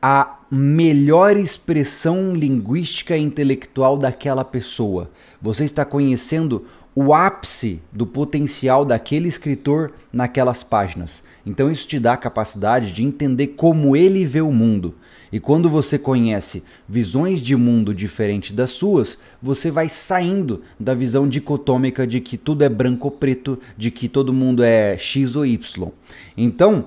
a 0.00 0.37
melhor 0.50 1.36
expressão 1.36 2.34
linguística 2.34 3.16
e 3.16 3.22
intelectual 3.22 3.98
daquela 3.98 4.44
pessoa. 4.44 5.10
Você 5.40 5.64
está 5.64 5.84
conhecendo 5.84 6.64
o 6.94 7.14
ápice 7.14 7.80
do 7.92 8.06
potencial 8.06 8.84
daquele 8.84 9.28
escritor 9.28 9.92
naquelas 10.12 10.64
páginas. 10.64 11.22
Então 11.46 11.70
isso 11.70 11.86
te 11.86 11.98
dá 12.00 12.14
a 12.14 12.16
capacidade 12.16 12.92
de 12.92 13.04
entender 13.04 13.48
como 13.48 13.94
ele 13.94 14.24
vê 14.24 14.40
o 14.40 14.50
mundo. 14.50 14.94
E 15.30 15.38
quando 15.38 15.68
você 15.68 15.98
conhece 15.98 16.62
visões 16.88 17.40
de 17.40 17.54
mundo 17.54 17.94
diferentes 17.94 18.52
das 18.52 18.70
suas, 18.70 19.18
você 19.40 19.70
vai 19.70 19.88
saindo 19.88 20.62
da 20.80 20.94
visão 20.94 21.28
dicotômica 21.28 22.06
de 22.06 22.20
que 22.20 22.36
tudo 22.36 22.64
é 22.64 22.68
branco 22.68 23.06
ou 23.06 23.10
preto, 23.12 23.58
de 23.76 23.90
que 23.90 24.08
todo 24.08 24.32
mundo 24.32 24.62
é 24.62 24.96
X 24.96 25.36
ou 25.36 25.46
Y. 25.46 25.90
Então, 26.36 26.86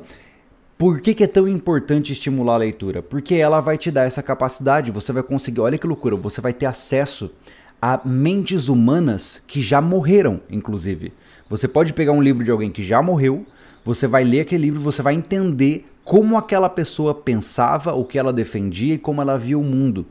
por 0.82 1.00
que, 1.00 1.14
que, 1.14 1.24
é 1.24 1.28
tão 1.28 1.48
importante 1.48 2.12
estimular 2.12 2.56
a 2.56 2.58
leitura? 2.58 3.04
Porque 3.04 3.36
ela 3.36 3.62
vai 3.62 3.78
te 3.78 3.92
dar 3.92 4.08
essa 4.08 4.24
capacidade, 4.24 4.90
você 4.90 5.14
vai 5.14 5.22
conseguir, 5.22 5.62
olha 5.62 5.78
que 5.78 5.86
loucura, 5.86 6.16
você 6.16 6.42
vai 6.42 6.54
ter 6.54 6.66
acesso 6.66 7.32
a 7.80 8.02
mentes 8.04 8.68
humanas 8.68 9.44
que 9.46 9.62
já 9.62 9.80
morreram, 9.80 10.42
inclusive. 10.50 11.14
Você 11.48 11.68
pode 11.68 11.94
pegar 11.94 12.14
um 12.14 12.22
livro 12.24 12.44
de 12.44 12.50
alguém 12.50 12.72
que 12.72 12.82
já 12.82 13.00
morreu, 13.00 13.46
você 13.86 14.08
vai 14.08 14.24
ler 14.24 14.40
aquele 14.40 14.64
livro, 14.64 14.82
você 14.82 15.04
vai 15.04 15.14
entender 15.14 15.86
como 16.04 16.36
aquela 16.36 16.68
pessoa 16.68 17.14
pensava, 17.14 17.94
o 17.94 18.04
que 18.04 18.18
ela 18.18 18.34
defendia 18.34 18.96
e 18.96 18.98
como 18.98 19.22
ela 19.22 19.38
via 19.38 19.60
o 19.60 19.64
mundo. 19.64 20.08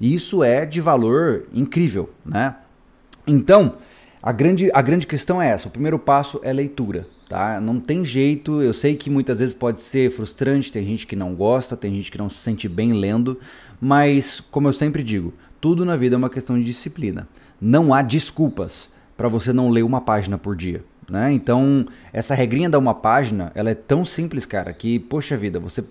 E 0.00 0.14
isso 0.14 0.44
é 0.44 0.64
de 0.64 0.80
valor 0.80 1.48
incrível, 1.52 2.08
né? 2.24 2.54
Então, 3.26 3.74
a 4.22 4.30
grande, 4.30 4.70
a 4.72 4.82
grande 4.82 5.04
questão 5.04 5.42
é 5.42 5.48
essa: 5.48 5.66
o 5.66 5.72
primeiro 5.72 5.98
passo 5.98 6.38
é 6.44 6.52
leitura. 6.52 7.08
Tá? 7.32 7.58
Não 7.62 7.80
tem 7.80 8.04
jeito, 8.04 8.60
eu 8.60 8.74
sei 8.74 8.94
que 8.94 9.08
muitas 9.08 9.38
vezes 9.38 9.54
pode 9.54 9.80
ser 9.80 10.10
frustrante, 10.10 10.70
tem 10.70 10.84
gente 10.84 11.06
que 11.06 11.16
não 11.16 11.34
gosta, 11.34 11.74
tem 11.74 11.94
gente 11.94 12.12
que 12.12 12.18
não 12.18 12.28
se 12.28 12.36
sente 12.36 12.68
bem 12.68 12.92
lendo, 12.92 13.40
mas 13.80 14.38
como 14.50 14.68
eu 14.68 14.72
sempre 14.74 15.02
digo, 15.02 15.32
tudo 15.58 15.82
na 15.82 15.96
vida 15.96 16.14
é 16.14 16.18
uma 16.18 16.28
questão 16.28 16.58
de 16.58 16.64
disciplina. 16.66 17.26
Não 17.58 17.94
há 17.94 18.02
desculpas 18.02 18.92
para 19.16 19.28
você 19.28 19.50
não 19.50 19.70
ler 19.70 19.82
uma 19.82 20.02
página 20.02 20.36
por 20.36 20.54
dia. 20.54 20.84
Né? 21.08 21.32
Então, 21.32 21.86
essa 22.12 22.34
regrinha 22.34 22.68
da 22.68 22.78
uma 22.78 22.92
página, 22.92 23.50
ela 23.54 23.70
é 23.70 23.74
tão 23.74 24.04
simples, 24.04 24.44
cara, 24.44 24.70
que, 24.74 24.98
poxa 24.98 25.34
vida, 25.34 25.58
você 25.58 25.82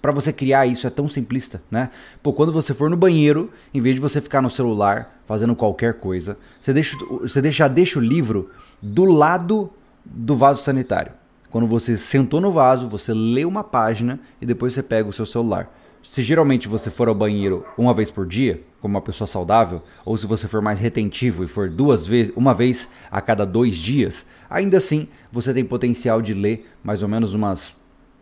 para 0.00 0.12
você 0.12 0.32
criar 0.32 0.64
isso 0.64 0.86
é 0.86 0.90
tão 0.90 1.08
simplista, 1.08 1.60
né? 1.70 1.90
Pô, 2.22 2.32
quando 2.32 2.52
você 2.52 2.72
for 2.72 2.88
no 2.88 2.96
banheiro, 2.96 3.50
em 3.74 3.80
vez 3.80 3.96
de 3.96 4.00
você 4.00 4.20
ficar 4.20 4.40
no 4.40 4.48
celular 4.48 5.20
fazendo 5.26 5.56
qualquer 5.56 5.94
coisa, 5.94 6.38
você 6.60 6.72
deixa, 6.72 6.96
você 7.20 7.42
deixa, 7.42 7.68
deixa 7.68 7.98
o 7.98 8.02
livro 8.02 8.48
do 8.80 9.04
lado 9.04 9.70
do 10.08 10.34
vaso 10.34 10.62
sanitário. 10.62 11.12
Quando 11.50 11.66
você 11.66 11.96
sentou 11.96 12.40
no 12.40 12.52
vaso, 12.52 12.88
você 12.88 13.12
lê 13.14 13.44
uma 13.44 13.64
página 13.64 14.20
e 14.40 14.46
depois 14.46 14.74
você 14.74 14.82
pega 14.82 15.08
o 15.08 15.12
seu 15.12 15.24
celular. 15.24 15.72
Se 16.02 16.22
geralmente 16.22 16.68
você 16.68 16.90
for 16.90 17.08
ao 17.08 17.14
banheiro 17.14 17.64
uma 17.76 17.92
vez 17.92 18.10
por 18.10 18.26
dia, 18.26 18.62
como 18.80 18.94
uma 18.94 19.02
pessoa 19.02 19.26
saudável, 19.26 19.82
ou 20.04 20.16
se 20.16 20.26
você 20.26 20.46
for 20.46 20.62
mais 20.62 20.78
retentivo 20.78 21.42
e 21.42 21.48
for 21.48 21.68
duas 21.68 22.06
vezes, 22.06 22.32
uma 22.36 22.54
vez 22.54 22.88
a 23.10 23.20
cada 23.20 23.44
dois 23.44 23.76
dias, 23.76 24.26
ainda 24.48 24.76
assim 24.76 25.08
você 25.32 25.52
tem 25.52 25.64
potencial 25.64 26.22
de 26.22 26.34
ler 26.34 26.68
mais 26.82 27.02
ou 27.02 27.08
menos 27.08 27.34
umas 27.34 27.74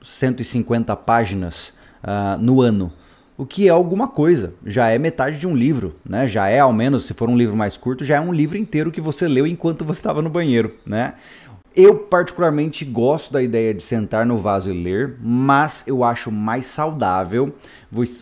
150 0.02 0.94
páginas 0.96 1.72
uh, 2.02 2.40
no 2.40 2.60
ano. 2.60 2.92
O 3.36 3.44
que 3.44 3.68
é 3.68 3.70
alguma 3.70 4.08
coisa, 4.08 4.54
já 4.64 4.88
é 4.88 4.98
metade 4.98 5.38
de 5.38 5.46
um 5.46 5.54
livro, 5.54 5.96
né? 6.02 6.26
Já 6.26 6.48
é, 6.48 6.60
ao 6.60 6.72
menos, 6.72 7.04
se 7.04 7.12
for 7.12 7.28
um 7.28 7.36
livro 7.36 7.54
mais 7.54 7.76
curto, 7.76 8.02
já 8.02 8.16
é 8.16 8.20
um 8.20 8.32
livro 8.32 8.56
inteiro 8.56 8.90
que 8.90 9.00
você 9.00 9.28
leu 9.28 9.46
enquanto 9.46 9.84
você 9.84 10.00
estava 10.00 10.22
no 10.22 10.30
banheiro, 10.30 10.74
né? 10.86 11.14
Eu 11.76 11.94
particularmente 11.94 12.86
gosto 12.86 13.30
da 13.30 13.42
ideia 13.42 13.74
de 13.74 13.82
sentar 13.82 14.24
no 14.24 14.38
vaso 14.38 14.70
e 14.70 14.72
ler, 14.72 15.18
mas 15.20 15.86
eu 15.86 16.02
acho 16.02 16.32
mais 16.32 16.64
saudável 16.64 17.54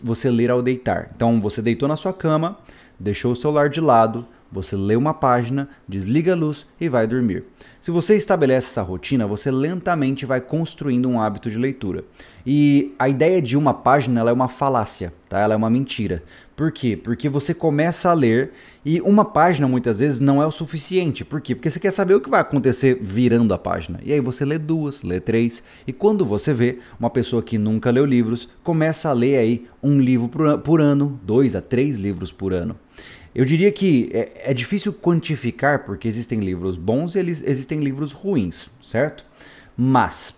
você 0.03 0.29
ler 0.29 0.51
ao 0.51 0.61
deitar. 0.61 1.09
Então 1.15 1.39
você 1.39 1.61
deitou 1.61 1.87
na 1.87 1.95
sua 1.95 2.11
cama, 2.11 2.57
deixou 2.99 3.31
o 3.31 3.35
celular 3.35 3.69
de 3.69 3.79
lado, 3.79 4.27
você 4.51 4.75
lê 4.75 4.95
uma 4.95 5.13
página, 5.13 5.67
desliga 5.87 6.33
a 6.33 6.35
luz 6.35 6.65
e 6.79 6.87
vai 6.87 7.05
dormir. 7.05 7.43
Se 7.79 7.91
você 7.91 8.15
estabelece 8.15 8.67
essa 8.67 8.81
rotina, 8.81 9.27
você 9.27 9.51
lentamente 9.51 10.25
vai 10.25 10.41
construindo 10.41 11.09
um 11.09 11.19
hábito 11.19 11.49
de 11.49 11.57
leitura. 11.57 12.03
E 12.45 12.93
a 12.99 13.09
ideia 13.09 13.41
de 13.41 13.57
uma 13.57 13.73
página 13.73 14.21
é 14.21 14.31
uma 14.31 14.47
falácia, 14.47 15.11
tá? 15.27 15.39
ela 15.39 15.53
é 15.53 15.57
uma 15.57 15.69
mentira. 15.69 16.21
Por 16.55 16.71
quê? 16.71 16.95
Porque 16.95 17.27
você 17.27 17.53
começa 17.53 18.09
a 18.09 18.13
ler 18.13 18.51
e 18.85 19.01
uma 19.01 19.25
página 19.25 19.67
muitas 19.67 19.99
vezes 19.99 20.19
não 20.19 20.41
é 20.41 20.45
o 20.45 20.51
suficiente. 20.51 21.25
Por 21.25 21.41
quê? 21.41 21.53
Porque 21.53 21.69
você 21.69 21.79
quer 21.79 21.91
saber 21.91 22.13
o 22.13 22.21
que 22.21 22.29
vai 22.29 22.39
acontecer 22.39 22.97
virando 23.01 23.53
a 23.53 23.57
página. 23.57 23.99
E 24.03 24.13
aí 24.13 24.19
você 24.19 24.45
lê 24.45 24.57
duas, 24.57 25.01
lê 25.01 25.19
três. 25.19 25.63
E 25.85 25.91
quando 25.91 26.23
você 26.23 26.53
vê, 26.53 26.79
uma 26.99 27.09
pessoa 27.09 27.43
que 27.43 27.57
nunca 27.57 27.91
leu 27.91 28.05
livros 28.05 28.47
começa 28.63 29.09
a 29.09 29.13
ler 29.13 29.37
aí 29.37 29.67
um 29.81 29.99
livro 29.99 30.59
por 30.59 30.79
ano, 30.79 31.19
dois 31.23 31.55
a 31.55 31.61
três 31.61 31.97
livros 31.97 32.31
por 32.31 32.53
ano. 32.53 32.75
Eu 33.35 33.43
diria 33.43 33.69
que 33.69 34.09
é, 34.13 34.51
é 34.51 34.53
difícil 34.53 34.93
quantificar 34.93 35.83
porque 35.83 36.07
existem 36.07 36.39
livros 36.39 36.77
bons 36.77 37.15
e 37.15 37.19
eles, 37.19 37.43
existem 37.45 37.81
livros 37.81 38.13
ruins, 38.13 38.69
certo? 38.81 39.25
Mas 39.75 40.33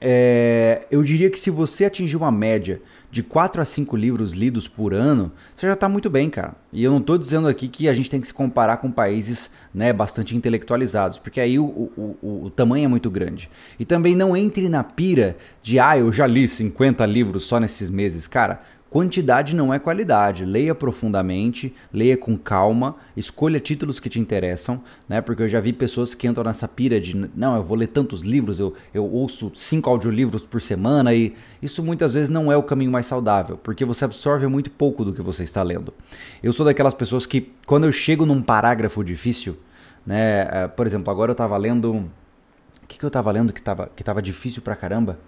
é, 0.00 0.86
eu 0.90 1.02
diria 1.02 1.28
que 1.28 1.38
se 1.38 1.50
você 1.50 1.84
atingir 1.84 2.16
uma 2.16 2.30
média 2.30 2.80
de 3.10 3.22
4 3.22 3.60
a 3.60 3.64
5 3.64 3.96
livros 3.96 4.32
lidos 4.32 4.66
por 4.66 4.94
ano, 4.94 5.30
você 5.54 5.66
já 5.66 5.74
está 5.74 5.88
muito 5.88 6.08
bem, 6.08 6.30
cara. 6.30 6.54
E 6.72 6.82
eu 6.82 6.90
não 6.90 6.98
estou 6.98 7.18
dizendo 7.18 7.46
aqui 7.46 7.68
que 7.68 7.88
a 7.88 7.92
gente 7.92 8.08
tem 8.08 8.20
que 8.20 8.26
se 8.26 8.34
comparar 8.34 8.78
com 8.78 8.90
países 8.90 9.50
né, 9.74 9.92
bastante 9.92 10.36
intelectualizados, 10.36 11.18
porque 11.18 11.40
aí 11.40 11.58
o, 11.58 11.64
o, 11.64 12.16
o, 12.22 12.44
o 12.46 12.50
tamanho 12.50 12.84
é 12.84 12.88
muito 12.88 13.10
grande. 13.10 13.50
E 13.78 13.84
também 13.84 14.16
não 14.16 14.36
entre 14.36 14.68
na 14.68 14.82
pira 14.82 15.36
de, 15.62 15.78
ah, 15.78 15.98
eu 15.98 16.12
já 16.12 16.26
li 16.26 16.48
50 16.48 17.04
livros 17.04 17.44
só 17.44 17.60
nesses 17.60 17.90
meses. 17.90 18.26
Cara, 18.26 18.62
Quantidade 18.92 19.56
não 19.56 19.72
é 19.72 19.78
qualidade. 19.78 20.44
Leia 20.44 20.74
profundamente, 20.74 21.74
leia 21.90 22.14
com 22.14 22.36
calma, 22.36 22.96
escolha 23.16 23.58
títulos 23.58 23.98
que 23.98 24.10
te 24.10 24.20
interessam, 24.20 24.82
né? 25.08 25.22
Porque 25.22 25.44
eu 25.44 25.48
já 25.48 25.60
vi 25.60 25.72
pessoas 25.72 26.14
que 26.14 26.26
entram 26.26 26.44
nessa 26.44 26.68
pira 26.68 27.00
de 27.00 27.16
não, 27.34 27.56
eu 27.56 27.62
vou 27.62 27.74
ler 27.74 27.86
tantos 27.86 28.20
livros, 28.20 28.60
eu, 28.60 28.74
eu 28.92 29.06
ouço 29.06 29.50
cinco 29.54 29.88
audiolivros 29.88 30.44
por 30.44 30.60
semana 30.60 31.14
e 31.14 31.34
isso 31.62 31.82
muitas 31.82 32.12
vezes 32.12 32.28
não 32.28 32.52
é 32.52 32.56
o 32.58 32.62
caminho 32.62 32.90
mais 32.90 33.06
saudável, 33.06 33.56
porque 33.56 33.82
você 33.82 34.04
absorve 34.04 34.46
muito 34.46 34.68
pouco 34.70 35.06
do 35.06 35.14
que 35.14 35.22
você 35.22 35.42
está 35.42 35.62
lendo. 35.62 35.94
Eu 36.42 36.52
sou 36.52 36.66
daquelas 36.66 36.92
pessoas 36.92 37.24
que, 37.24 37.50
quando 37.66 37.84
eu 37.84 37.92
chego 37.92 38.26
num 38.26 38.42
parágrafo 38.42 39.02
difícil, 39.02 39.56
né? 40.04 40.42
Eh, 40.42 40.68
por 40.68 40.86
exemplo, 40.86 41.10
agora 41.10 41.30
eu 41.30 41.32
estava 41.32 41.56
lendo. 41.56 41.92
O 41.94 42.86
que, 42.86 42.98
que 42.98 43.04
eu 43.06 43.08
estava 43.08 43.32
lendo 43.32 43.54
que 43.54 43.60
estava 43.60 43.90
que 43.96 44.04
tava 44.04 44.20
difícil 44.20 44.60
pra 44.60 44.76
caramba? 44.76 45.18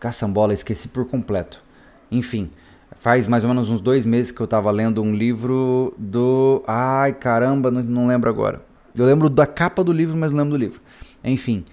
Caçambola, 0.00 0.52
esqueci 0.52 0.88
por 0.88 1.06
completo. 1.06 1.62
Enfim, 2.12 2.50
faz 2.94 3.26
mais 3.26 3.42
ou 3.42 3.48
menos 3.48 3.70
uns 3.70 3.80
dois 3.80 4.04
meses 4.04 4.30
que 4.30 4.40
eu 4.40 4.44
estava 4.44 4.70
lendo 4.70 5.02
um 5.02 5.14
livro 5.14 5.94
do. 5.96 6.62
Ai 6.66 7.14
caramba, 7.14 7.70
não, 7.70 7.82
não 7.82 8.06
lembro 8.06 8.28
agora. 8.28 8.62
Eu 8.94 9.06
lembro 9.06 9.30
da 9.30 9.46
capa 9.46 9.82
do 9.82 9.92
livro, 9.92 10.14
mas 10.14 10.30
não 10.30 10.44
lembro 10.44 10.58
do 10.58 10.62
livro. 10.62 10.80
Enfim. 11.24 11.64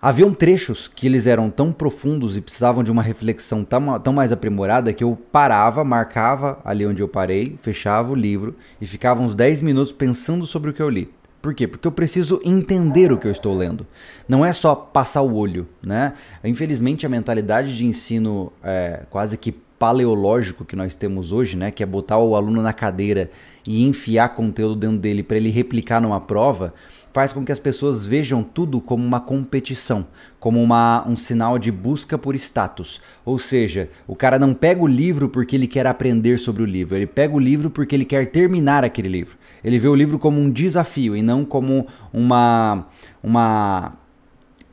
Haviam 0.00 0.32
trechos 0.32 0.86
que 0.86 1.08
eles 1.08 1.26
eram 1.26 1.50
tão 1.50 1.72
profundos 1.72 2.36
e 2.36 2.40
precisavam 2.40 2.84
de 2.84 2.90
uma 2.90 3.02
reflexão 3.02 3.64
tão, 3.64 3.98
tão 3.98 4.12
mais 4.12 4.30
aprimorada 4.30 4.92
que 4.92 5.02
eu 5.02 5.18
parava, 5.32 5.82
marcava 5.82 6.60
ali 6.64 6.86
onde 6.86 7.02
eu 7.02 7.08
parei, 7.08 7.58
fechava 7.60 8.12
o 8.12 8.14
livro 8.14 8.54
e 8.80 8.86
ficava 8.86 9.20
uns 9.20 9.34
10 9.34 9.60
minutos 9.60 9.92
pensando 9.92 10.46
sobre 10.46 10.70
o 10.70 10.72
que 10.72 10.80
eu 10.80 10.88
li. 10.88 11.12
Por 11.40 11.54
quê? 11.54 11.68
Porque 11.68 11.86
eu 11.86 11.92
preciso 11.92 12.40
entender 12.44 13.12
o 13.12 13.18
que 13.18 13.26
eu 13.26 13.30
estou 13.30 13.56
lendo. 13.56 13.86
Não 14.28 14.44
é 14.44 14.52
só 14.52 14.74
passar 14.74 15.22
o 15.22 15.34
olho, 15.34 15.68
né? 15.82 16.14
Infelizmente 16.42 17.06
a 17.06 17.08
mentalidade 17.08 17.76
de 17.76 17.86
ensino 17.86 18.52
é, 18.62 19.02
quase 19.08 19.38
que 19.38 19.52
paleológico 19.78 20.64
que 20.64 20.74
nós 20.74 20.96
temos 20.96 21.32
hoje, 21.32 21.56
né, 21.56 21.70
que 21.70 21.82
é 21.82 21.86
botar 21.86 22.18
o 22.18 22.34
aluno 22.34 22.60
na 22.60 22.72
cadeira 22.72 23.30
e 23.66 23.86
enfiar 23.86 24.30
conteúdo 24.30 24.74
dentro 24.74 24.98
dele 24.98 25.22
para 25.22 25.36
ele 25.36 25.50
replicar 25.50 26.00
numa 26.00 26.20
prova, 26.20 26.74
faz 27.12 27.32
com 27.32 27.44
que 27.44 27.52
as 27.52 27.58
pessoas 27.58 28.06
vejam 28.06 28.42
tudo 28.42 28.80
como 28.80 29.04
uma 29.04 29.20
competição, 29.20 30.06
como 30.40 30.60
uma, 30.60 31.06
um 31.06 31.16
sinal 31.16 31.58
de 31.58 31.70
busca 31.70 32.18
por 32.18 32.34
status. 32.34 33.00
Ou 33.24 33.38
seja, 33.38 33.88
o 34.06 34.16
cara 34.16 34.38
não 34.38 34.52
pega 34.52 34.82
o 34.82 34.86
livro 34.86 35.28
porque 35.28 35.54
ele 35.54 35.68
quer 35.68 35.86
aprender 35.86 36.38
sobre 36.38 36.62
o 36.62 36.66
livro, 36.66 36.96
ele 36.96 37.06
pega 37.06 37.34
o 37.34 37.40
livro 37.40 37.70
porque 37.70 37.94
ele 37.94 38.04
quer 38.04 38.26
terminar 38.26 38.84
aquele 38.84 39.08
livro. 39.08 39.37
Ele 39.62 39.78
vê 39.78 39.88
o 39.88 39.94
livro 39.94 40.18
como 40.18 40.40
um 40.40 40.50
desafio 40.50 41.16
e 41.16 41.22
não 41.22 41.44
como 41.44 41.86
uma, 42.12 42.86
uma, 43.22 43.92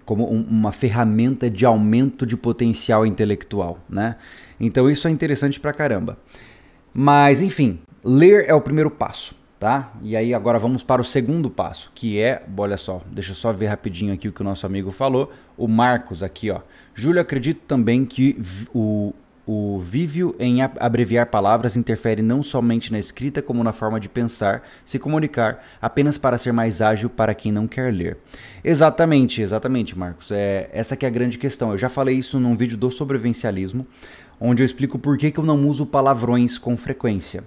como 0.05 0.31
um, 0.31 0.41
uma 0.41 0.71
ferramenta 0.71 1.49
de 1.49 1.65
aumento 1.65 2.25
de 2.25 2.37
potencial 2.37 3.05
intelectual, 3.05 3.79
né? 3.89 4.15
Então 4.59 4.89
isso 4.89 5.07
é 5.07 5.11
interessante 5.11 5.59
pra 5.59 5.73
caramba. 5.73 6.17
Mas 6.93 7.41
enfim, 7.41 7.79
ler 8.03 8.45
é 8.47 8.53
o 8.53 8.61
primeiro 8.61 8.89
passo, 8.89 9.35
tá? 9.59 9.91
E 10.01 10.15
aí 10.15 10.33
agora 10.33 10.59
vamos 10.59 10.83
para 10.83 11.01
o 11.01 11.05
segundo 11.05 11.49
passo, 11.49 11.91
que 11.93 12.19
é, 12.19 12.43
olha 12.57 12.77
só, 12.77 13.01
deixa 13.11 13.31
eu 13.31 13.35
só 13.35 13.51
ver 13.51 13.67
rapidinho 13.67 14.13
aqui 14.13 14.27
o 14.27 14.31
que 14.31 14.41
o 14.41 14.45
nosso 14.45 14.65
amigo 14.65 14.91
falou, 14.91 15.31
o 15.57 15.67
Marcos 15.67 16.23
aqui, 16.23 16.51
ó. 16.51 16.61
Júlio, 16.93 17.21
acredito 17.21 17.61
também 17.67 18.05
que 18.05 18.37
o 18.73 19.13
o 19.47 19.77
vívio 19.79 20.35
em 20.39 20.61
abreviar 20.61 21.27
palavras 21.27 21.77
interfere 21.77 22.21
não 22.21 22.41
somente 22.41 22.91
na 22.91 22.97
escrita 22.97 23.41
como 23.41 23.63
na 23.63 23.71
forma 23.71 23.99
de 23.99 24.09
pensar, 24.09 24.63
se 24.83 24.97
comunicar, 24.97 25.63
apenas 25.81 26.17
para 26.17 26.37
ser 26.37 26.51
mais 26.51 26.81
ágil 26.81 27.09
para 27.09 27.35
quem 27.35 27.51
não 27.51 27.67
quer 27.67 27.93
ler. 27.93 28.17
Exatamente, 28.63 29.41
exatamente, 29.41 29.97
Marcos. 29.97 30.31
É, 30.31 30.69
essa 30.73 30.95
que 30.95 31.05
é 31.05 31.09
a 31.09 31.11
grande 31.11 31.37
questão. 31.37 31.71
Eu 31.71 31.77
já 31.77 31.89
falei 31.89 32.17
isso 32.17 32.39
num 32.39 32.57
vídeo 32.57 32.77
do 32.77 32.89
sobrevivencialismo, 32.89 33.85
onde 34.39 34.63
eu 34.63 34.65
explico 34.65 34.97
por 34.97 35.17
que, 35.17 35.31
que 35.31 35.39
eu 35.39 35.45
não 35.45 35.67
uso 35.67 35.85
palavrões 35.85 36.57
com 36.57 36.75
frequência 36.75 37.43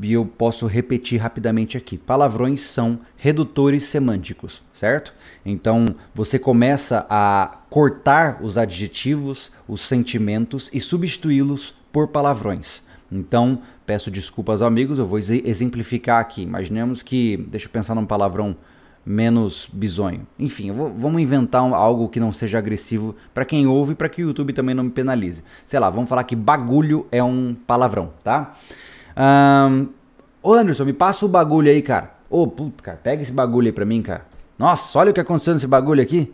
e 0.00 0.12
eu 0.12 0.24
posso 0.24 0.66
repetir 0.66 1.20
rapidamente 1.20 1.76
aqui. 1.76 1.98
Palavrões 1.98 2.62
são 2.62 3.00
redutores 3.16 3.84
semânticos, 3.84 4.62
certo? 4.72 5.14
Então 5.44 5.94
você 6.14 6.38
começa 6.38 7.06
a 7.10 7.58
cortar 7.68 8.38
os 8.42 8.56
adjetivos, 8.56 9.52
os 9.68 9.82
sentimentos 9.82 10.70
e 10.72 10.80
substituí-los 10.80 11.74
por 11.92 12.08
palavrões. 12.08 12.82
Então, 13.10 13.60
peço 13.84 14.10
desculpas, 14.10 14.62
amigos, 14.62 14.98
eu 14.98 15.06
vou 15.06 15.18
exemplificar 15.18 16.20
aqui. 16.20 16.42
Imaginemos 16.42 17.02
que, 17.02 17.36
deixa 17.36 17.66
eu 17.66 17.70
pensar 17.70 17.94
num 17.94 18.06
palavrão 18.06 18.56
menos 19.04 19.68
bizonho. 19.70 20.26
Enfim, 20.38 20.72
vou, 20.72 20.92
vamos 20.96 21.20
inventar 21.20 21.60
algo 21.74 22.08
que 22.08 22.20
não 22.20 22.32
seja 22.32 22.58
agressivo 22.58 23.14
para 23.34 23.44
quem 23.44 23.66
ouve 23.66 23.92
e 23.92 23.94
para 23.94 24.08
que 24.08 24.22
o 24.22 24.28
YouTube 24.28 24.52
também 24.52 24.74
não 24.74 24.84
me 24.84 24.90
penalize. 24.90 25.42
Sei 25.66 25.78
lá, 25.78 25.90
vamos 25.90 26.08
falar 26.08 26.24
que 26.24 26.36
bagulho 26.36 27.06
é 27.10 27.22
um 27.22 27.54
palavrão, 27.66 28.12
tá? 28.24 28.54
Um, 29.16 29.88
Ô 30.42 30.54
Anderson, 30.54 30.84
me 30.84 30.92
passa 30.92 31.24
o 31.24 31.28
bagulho 31.28 31.70
aí, 31.70 31.80
cara. 31.80 32.14
Ô, 32.28 32.48
puto, 32.48 32.82
cara, 32.82 32.98
pega 33.00 33.22
esse 33.22 33.30
bagulho 33.30 33.66
aí 33.66 33.72
pra 33.72 33.84
mim, 33.84 34.02
cara. 34.02 34.26
Nossa, 34.58 34.98
olha 34.98 35.10
o 35.12 35.14
que 35.14 35.20
aconteceu 35.20 35.54
nesse 35.54 35.68
bagulho 35.68 36.02
aqui. 36.02 36.32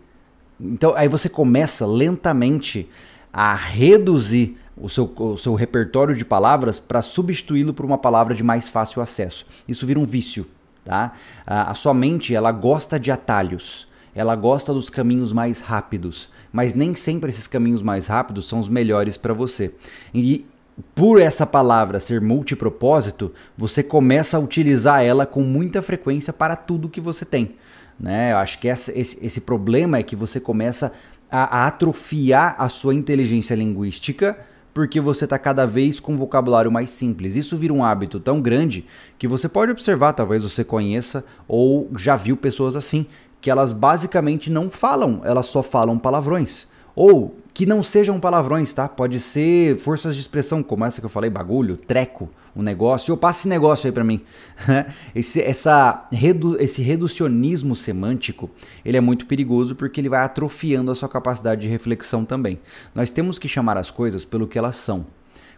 Então, 0.58 0.94
aí 0.96 1.08
você 1.08 1.28
começa 1.28 1.86
lentamente 1.86 2.88
a 3.30 3.54
reduzir 3.54 4.56
o 4.76 4.88
seu, 4.88 5.12
o 5.14 5.36
seu 5.36 5.54
repertório 5.54 6.16
de 6.16 6.24
palavras 6.24 6.80
para 6.80 7.02
substituí-lo 7.02 7.74
por 7.74 7.84
uma 7.84 7.98
palavra 7.98 8.34
de 8.34 8.42
mais 8.42 8.66
fácil 8.66 9.02
acesso. 9.02 9.44
Isso 9.68 9.86
vira 9.86 10.00
um 10.00 10.06
vício, 10.06 10.46
tá? 10.84 11.12
A, 11.46 11.70
a 11.70 11.74
sua 11.74 11.92
mente, 11.92 12.34
ela 12.34 12.50
gosta 12.50 12.98
de 12.98 13.10
atalhos. 13.10 13.86
Ela 14.14 14.34
gosta 14.34 14.72
dos 14.72 14.88
caminhos 14.88 15.32
mais 15.34 15.60
rápidos, 15.60 16.28
mas 16.50 16.74
nem 16.74 16.94
sempre 16.94 17.30
esses 17.30 17.46
caminhos 17.46 17.82
mais 17.82 18.06
rápidos 18.06 18.48
são 18.48 18.58
os 18.58 18.68
melhores 18.68 19.16
para 19.16 19.34
você. 19.34 19.72
E 20.14 20.46
por 20.94 21.20
essa 21.20 21.46
palavra 21.46 22.00
ser 22.00 22.20
multipropósito, 22.20 23.32
você 23.56 23.82
começa 23.82 24.36
a 24.36 24.40
utilizar 24.40 25.02
ela 25.02 25.26
com 25.26 25.42
muita 25.42 25.82
frequência 25.82 26.32
para 26.32 26.56
tudo 26.56 26.88
que 26.88 27.00
você 27.00 27.24
tem. 27.24 27.56
Né? 27.98 28.32
Eu 28.32 28.38
acho 28.38 28.58
que 28.58 28.68
essa, 28.68 28.96
esse, 28.98 29.24
esse 29.24 29.40
problema 29.40 29.98
é 29.98 30.02
que 30.02 30.14
você 30.14 30.38
começa 30.38 30.92
a, 31.30 31.62
a 31.62 31.66
atrofiar 31.66 32.54
a 32.58 32.68
sua 32.68 32.94
inteligência 32.94 33.54
linguística 33.54 34.36
porque 34.72 35.00
você 35.00 35.24
está 35.24 35.36
cada 35.36 35.66
vez 35.66 35.98
com 35.98 36.12
um 36.12 36.16
vocabulário 36.16 36.70
mais 36.70 36.90
simples. 36.90 37.34
Isso 37.34 37.56
vira 37.56 37.72
um 37.72 37.82
hábito 37.82 38.20
tão 38.20 38.40
grande 38.40 38.86
que 39.18 39.26
você 39.26 39.48
pode 39.48 39.72
observar, 39.72 40.12
talvez 40.12 40.44
você 40.44 40.62
conheça 40.62 41.24
ou 41.48 41.90
já 41.96 42.14
viu 42.14 42.36
pessoas 42.36 42.76
assim, 42.76 43.04
que 43.40 43.50
elas 43.50 43.72
basicamente 43.72 44.50
não 44.50 44.70
falam, 44.70 45.20
elas 45.24 45.46
só 45.46 45.64
falam 45.64 45.98
palavrões. 45.98 46.68
Ou 47.00 47.38
que 47.54 47.64
não 47.64 47.80
sejam 47.80 48.18
palavrões, 48.18 48.72
tá? 48.72 48.88
Pode 48.88 49.20
ser 49.20 49.78
forças 49.78 50.16
de 50.16 50.20
expressão, 50.20 50.64
como 50.64 50.84
essa 50.84 51.00
que 51.00 51.06
eu 51.06 51.10
falei, 51.10 51.30
bagulho, 51.30 51.76
treco, 51.76 52.28
um 52.56 52.60
negócio. 52.60 53.12
Eu 53.12 53.16
passo 53.16 53.42
esse 53.42 53.48
negócio 53.48 53.86
aí 53.86 53.92
para 53.92 54.02
mim. 54.02 54.20
esse, 55.14 55.40
essa, 55.40 56.08
redu, 56.10 56.60
esse 56.60 56.82
reducionismo 56.82 57.76
semântico, 57.76 58.50
ele 58.84 58.96
é 58.96 59.00
muito 59.00 59.26
perigoso 59.26 59.76
porque 59.76 60.00
ele 60.00 60.08
vai 60.08 60.24
atrofiando 60.24 60.90
a 60.90 60.94
sua 60.96 61.08
capacidade 61.08 61.60
de 61.60 61.68
reflexão 61.68 62.24
também. 62.24 62.58
Nós 62.92 63.12
temos 63.12 63.38
que 63.38 63.46
chamar 63.46 63.78
as 63.78 63.92
coisas 63.92 64.24
pelo 64.24 64.48
que 64.48 64.58
elas 64.58 64.76
são. 64.76 65.06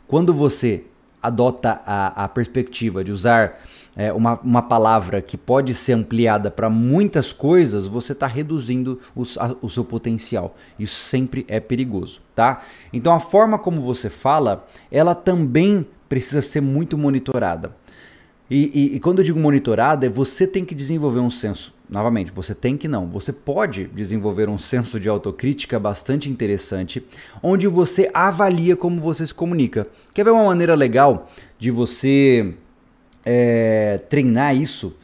Quando 0.07 0.35
você 0.35 0.85
adota 1.23 1.81
a, 1.87 2.25
a 2.25 2.29
perspectiva 2.29 3.05
de 3.05 3.13
usar 3.13 3.61
é, 3.97 4.13
uma, 4.13 4.39
uma 4.41 4.63
palavra 4.63 5.21
que 5.21 5.37
pode 5.37 5.75
ser 5.75 5.93
ampliada 5.93 6.51
para 6.51 6.71
muitas 6.71 7.33
coisas, 7.33 7.87
você 7.87 8.13
está 8.13 8.27
reduzindo 8.27 9.01
o, 9.15 9.23
a, 9.39 9.55
o 9.61 9.69
seu 9.69 9.85
potencial. 9.85 10.57
Isso 10.79 11.03
sempre 11.05 11.45
é 11.49 11.61
perigoso, 11.61 12.21
tá? 12.35 12.63
Então 12.93 13.15
a 13.15 13.21
forma 13.21 13.59
como 13.59 13.81
você 13.81 14.09
fala, 14.09 14.67
ela 14.91 15.15
também 15.15 15.87
precisa 16.09 16.41
ser 16.41 16.61
muito 16.61 16.97
monitorada. 16.97 17.75
E, 18.51 18.71
e, 18.75 18.97
e, 18.97 19.01
quando 19.01 19.21
eu 19.21 19.25
digo 19.25 19.39
monitorada, 19.39 20.07
é 20.07 20.09
você 20.09 20.45
tem 20.45 20.65
que 20.65 20.75
desenvolver 20.75 21.21
um 21.21 21.31
senso. 21.31 21.73
Novamente, 21.91 22.31
você 22.31 22.55
tem 22.55 22.77
que 22.77 22.87
não. 22.87 23.09
Você 23.09 23.33
pode 23.33 23.89
desenvolver 23.89 24.49
um 24.49 24.57
senso 24.57 25.01
de 25.01 25.09
autocrítica 25.09 25.77
bastante 25.77 26.31
interessante, 26.31 27.05
onde 27.43 27.67
você 27.67 28.09
avalia 28.15 28.77
como 28.77 29.01
você 29.01 29.27
se 29.27 29.35
comunica. 29.35 29.89
Quer 30.15 30.25
ver 30.25 30.31
uma 30.31 30.45
maneira 30.45 30.77
legal 30.77 31.29
de 31.59 31.69
você 31.73 32.55
é, 33.25 34.01
treinar 34.09 34.55
isso? 34.55 34.97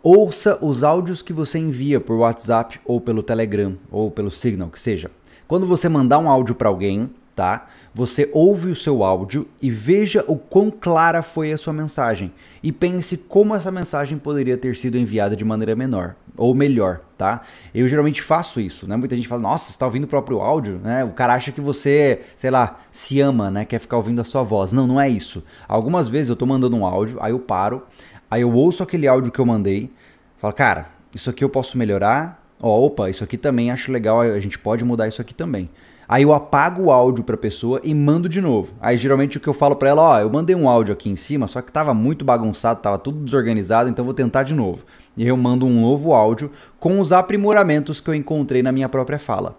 Ouça 0.00 0.64
os 0.64 0.84
áudios 0.84 1.22
que 1.22 1.32
você 1.32 1.58
envia 1.58 2.00
por 2.00 2.16
WhatsApp 2.18 2.78
ou 2.84 3.00
pelo 3.00 3.24
Telegram 3.24 3.76
ou 3.90 4.08
pelo 4.08 4.30
Signal, 4.30 4.68
que 4.68 4.78
seja. 4.78 5.10
Quando 5.48 5.66
você 5.66 5.88
mandar 5.88 6.20
um 6.20 6.30
áudio 6.30 6.54
para 6.54 6.68
alguém, 6.68 7.10
tá? 7.36 7.66
Você 7.94 8.30
ouve 8.32 8.70
o 8.70 8.74
seu 8.74 9.04
áudio 9.04 9.46
e 9.60 9.70
veja 9.70 10.24
o 10.26 10.36
quão 10.36 10.70
clara 10.70 11.22
foi 11.22 11.52
a 11.52 11.58
sua 11.58 11.72
mensagem 11.72 12.32
e 12.62 12.72
pense 12.72 13.18
como 13.18 13.54
essa 13.54 13.70
mensagem 13.70 14.16
poderia 14.18 14.56
ter 14.56 14.74
sido 14.74 14.96
enviada 14.96 15.36
de 15.36 15.44
maneira 15.44 15.76
menor 15.76 16.16
ou 16.34 16.54
melhor, 16.54 17.00
tá? 17.16 17.42
Eu 17.74 17.86
geralmente 17.86 18.22
faço 18.22 18.58
isso, 18.58 18.88
né? 18.88 18.96
Muita 18.96 19.14
gente 19.14 19.28
fala: 19.28 19.42
"Nossa, 19.42 19.70
você 19.70 19.78
tá 19.78 19.84
ouvindo 19.84 20.04
o 20.04 20.08
próprio 20.08 20.40
áudio", 20.40 20.80
né? 20.82 21.04
O 21.04 21.10
cara 21.10 21.34
acha 21.34 21.52
que 21.52 21.60
você, 21.60 22.22
sei 22.34 22.50
lá, 22.50 22.80
se 22.90 23.20
ama, 23.20 23.50
né? 23.50 23.66
Quer 23.66 23.78
ficar 23.78 23.98
ouvindo 23.98 24.20
a 24.20 24.24
sua 24.24 24.42
voz. 24.42 24.72
Não, 24.72 24.86
não 24.86 25.00
é 25.00 25.08
isso. 25.08 25.44
Algumas 25.68 26.08
vezes 26.08 26.30
eu 26.30 26.36
tô 26.36 26.46
mandando 26.46 26.74
um 26.76 26.86
áudio, 26.86 27.18
aí 27.20 27.32
eu 27.32 27.38
paro, 27.38 27.86
aí 28.30 28.40
eu 28.40 28.52
ouço 28.52 28.82
aquele 28.82 29.06
áudio 29.06 29.30
que 29.30 29.38
eu 29.38 29.46
mandei, 29.46 29.90
falo: 30.38 30.54
"Cara, 30.54 30.88
isso 31.14 31.28
aqui 31.28 31.44
eu 31.44 31.50
posso 31.50 31.76
melhorar. 31.76 32.42
Ó, 32.62 32.86
opa, 32.86 33.10
isso 33.10 33.22
aqui 33.22 33.36
também 33.36 33.70
acho 33.70 33.92
legal, 33.92 34.22
a 34.22 34.40
gente 34.40 34.58
pode 34.58 34.82
mudar 34.84 35.06
isso 35.06 35.20
aqui 35.20 35.34
também". 35.34 35.68
Aí 36.08 36.22
eu 36.22 36.32
apago 36.32 36.84
o 36.84 36.92
áudio 36.92 37.24
para 37.24 37.34
a 37.34 37.38
pessoa 37.38 37.80
e 37.82 37.92
mando 37.92 38.28
de 38.28 38.40
novo. 38.40 38.72
Aí 38.80 38.96
geralmente 38.96 39.36
o 39.36 39.40
que 39.40 39.48
eu 39.48 39.52
falo 39.52 39.74
para 39.74 39.88
ela, 39.88 40.02
ó, 40.02 40.20
eu 40.20 40.30
mandei 40.30 40.54
um 40.54 40.68
áudio 40.68 40.92
aqui 40.92 41.10
em 41.10 41.16
cima, 41.16 41.46
só 41.46 41.60
que 41.60 41.72
tava 41.72 41.92
muito 41.92 42.24
bagunçado, 42.24 42.80
tava 42.80 42.98
tudo 42.98 43.24
desorganizado, 43.24 43.90
então 43.90 44.04
vou 44.04 44.14
tentar 44.14 44.44
de 44.44 44.54
novo. 44.54 44.80
E 45.16 45.26
eu 45.26 45.36
mando 45.36 45.66
um 45.66 45.80
novo 45.80 46.12
áudio 46.14 46.50
com 46.78 47.00
os 47.00 47.12
aprimoramentos 47.12 48.00
que 48.00 48.08
eu 48.08 48.14
encontrei 48.14 48.62
na 48.62 48.70
minha 48.70 48.88
própria 48.88 49.18
fala. 49.18 49.58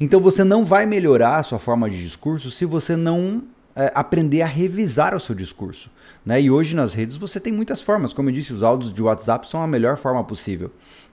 Então 0.00 0.20
você 0.20 0.42
não 0.42 0.64
vai 0.64 0.84
melhorar 0.84 1.36
a 1.36 1.42
sua 1.42 1.58
forma 1.58 1.88
de 1.88 2.02
discurso 2.02 2.50
se 2.50 2.64
você 2.64 2.96
não 2.96 3.42
é, 3.76 3.92
aprender 3.94 4.42
a 4.42 4.46
revisar 4.46 5.14
o 5.14 5.20
seu 5.20 5.34
discurso. 5.34 5.90
Né? 6.24 6.42
E 6.42 6.50
hoje 6.50 6.74
nas 6.74 6.94
redes 6.94 7.16
você 7.16 7.38
tem 7.38 7.52
muitas 7.52 7.80
formas. 7.80 8.12
Como 8.12 8.28
eu 8.28 8.32
disse, 8.32 8.52
os 8.52 8.62
áudios 8.62 8.92
de 8.92 9.02
WhatsApp 9.02 9.48
são 9.48 9.62
a 9.62 9.66
melhor 9.66 9.96
forma 9.96 10.24
possível. 10.24 10.70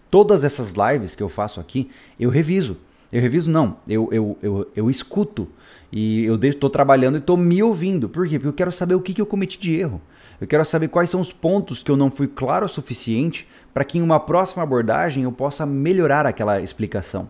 Todas 0.10 0.44
essas 0.44 0.74
lives 0.74 1.16
que 1.16 1.24
eu 1.24 1.30
faço 1.30 1.60
aqui, 1.60 1.90
eu 2.20 2.30
reviso. 2.30 2.78
Eu 3.12 3.22
reviso, 3.22 3.52
não. 3.52 3.78
Eu, 3.88 4.10
eu, 4.12 4.38
eu, 4.42 4.72
eu 4.76 4.90
escuto. 4.90 5.48
E 5.92 6.24
eu 6.24 6.36
estou 6.36 6.70
trabalhando 6.70 7.16
e 7.16 7.20
estou 7.20 7.36
me 7.36 7.62
ouvindo. 7.62 8.08
Por 8.08 8.28
quê? 8.28 8.40
Porque 8.40 8.48
eu 8.48 8.54
quero 8.54 8.72
saber 8.72 8.96
o 8.96 9.02
que, 9.02 9.14
que 9.14 9.22
eu 9.22 9.26
cometi 9.26 9.60
de 9.60 9.74
erro. 9.74 10.02
Eu 10.40 10.48
quero 10.48 10.66
saber 10.66 10.88
quais 10.88 11.10
são 11.10 11.20
os 11.20 11.32
pontos 11.32 11.84
que 11.84 11.92
eu 11.92 11.98
não 11.98 12.10
fui 12.10 12.28
claro 12.28 12.66
o 12.66 12.70
suficiente 12.70 13.48
para 13.74 13.84
que 13.84 13.98
em 13.98 14.02
uma 14.02 14.20
próxima 14.20 14.64
abordagem 14.64 15.24
eu 15.24 15.32
possa 15.32 15.66
melhorar 15.66 16.26
aquela 16.26 16.62
explicação. 16.62 17.30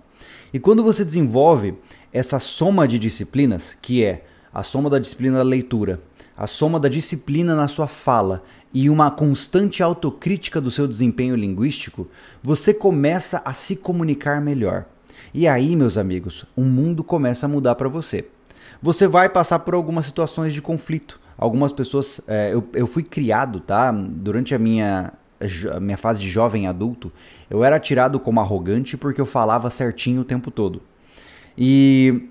E 0.54 0.60
quando 0.60 0.84
você 0.84 1.04
desenvolve 1.04 1.74
essa 2.13 2.39
soma 2.39 2.88
de 2.88 3.00
disciplinas, 3.00 3.76
que 3.82 4.04
é 4.04 4.26
a 4.54 4.63
soma 4.63 4.89
da 4.89 5.00
disciplina 5.00 5.38
da 5.38 5.44
leitura, 5.44 6.02
a 6.38 6.48
soma 6.48 6.80
da 6.80 6.89
disciplina 6.89 7.56
na 7.56 7.67
sua 7.67 7.88
fala 7.88 8.44
e 8.74 8.89
uma 8.89 9.12
constante 9.12 9.84
autocrítica 9.84 10.62
do 10.62 10.72
seu 10.72 10.88
desempenho 10.88 11.36
linguístico, 11.36 12.08
você 12.41 12.74
começa 12.74 13.41
a 13.44 13.54
se 13.54 13.76
comunicar 13.76 14.41
melhor. 14.41 14.86
E 15.34 15.47
aí, 15.47 15.75
meus 15.75 15.97
amigos, 15.97 16.45
o 16.55 16.62
mundo 16.62 17.03
começa 17.03 17.45
a 17.45 17.49
mudar 17.49 17.75
para 17.75 17.89
você. 17.89 18.25
Você 18.81 19.07
vai 19.07 19.29
passar 19.29 19.60
por 19.60 19.73
algumas 19.73 20.05
situações 20.05 20.53
de 20.53 20.62
conflito. 20.62 21.19
Algumas 21.38 21.71
pessoas. 21.71 22.21
É, 22.27 22.53
eu, 22.53 22.67
eu 22.73 22.88
fui 22.88 23.03
criado, 23.03 23.60
tá? 23.60 23.91
Durante 23.91 24.53
a 24.53 24.60
minha, 24.60 25.13
a 25.73 25.79
minha 25.79 25.97
fase 25.97 26.19
de 26.19 26.29
jovem 26.29 26.67
adulto, 26.67 27.12
eu 27.49 27.63
era 27.63 27.79
tirado 27.79 28.19
como 28.19 28.39
arrogante 28.39 28.97
porque 28.97 29.21
eu 29.21 29.25
falava 29.25 29.69
certinho 29.69 30.21
o 30.21 30.25
tempo 30.25 30.51
todo. 30.51 30.81
E 31.57 32.29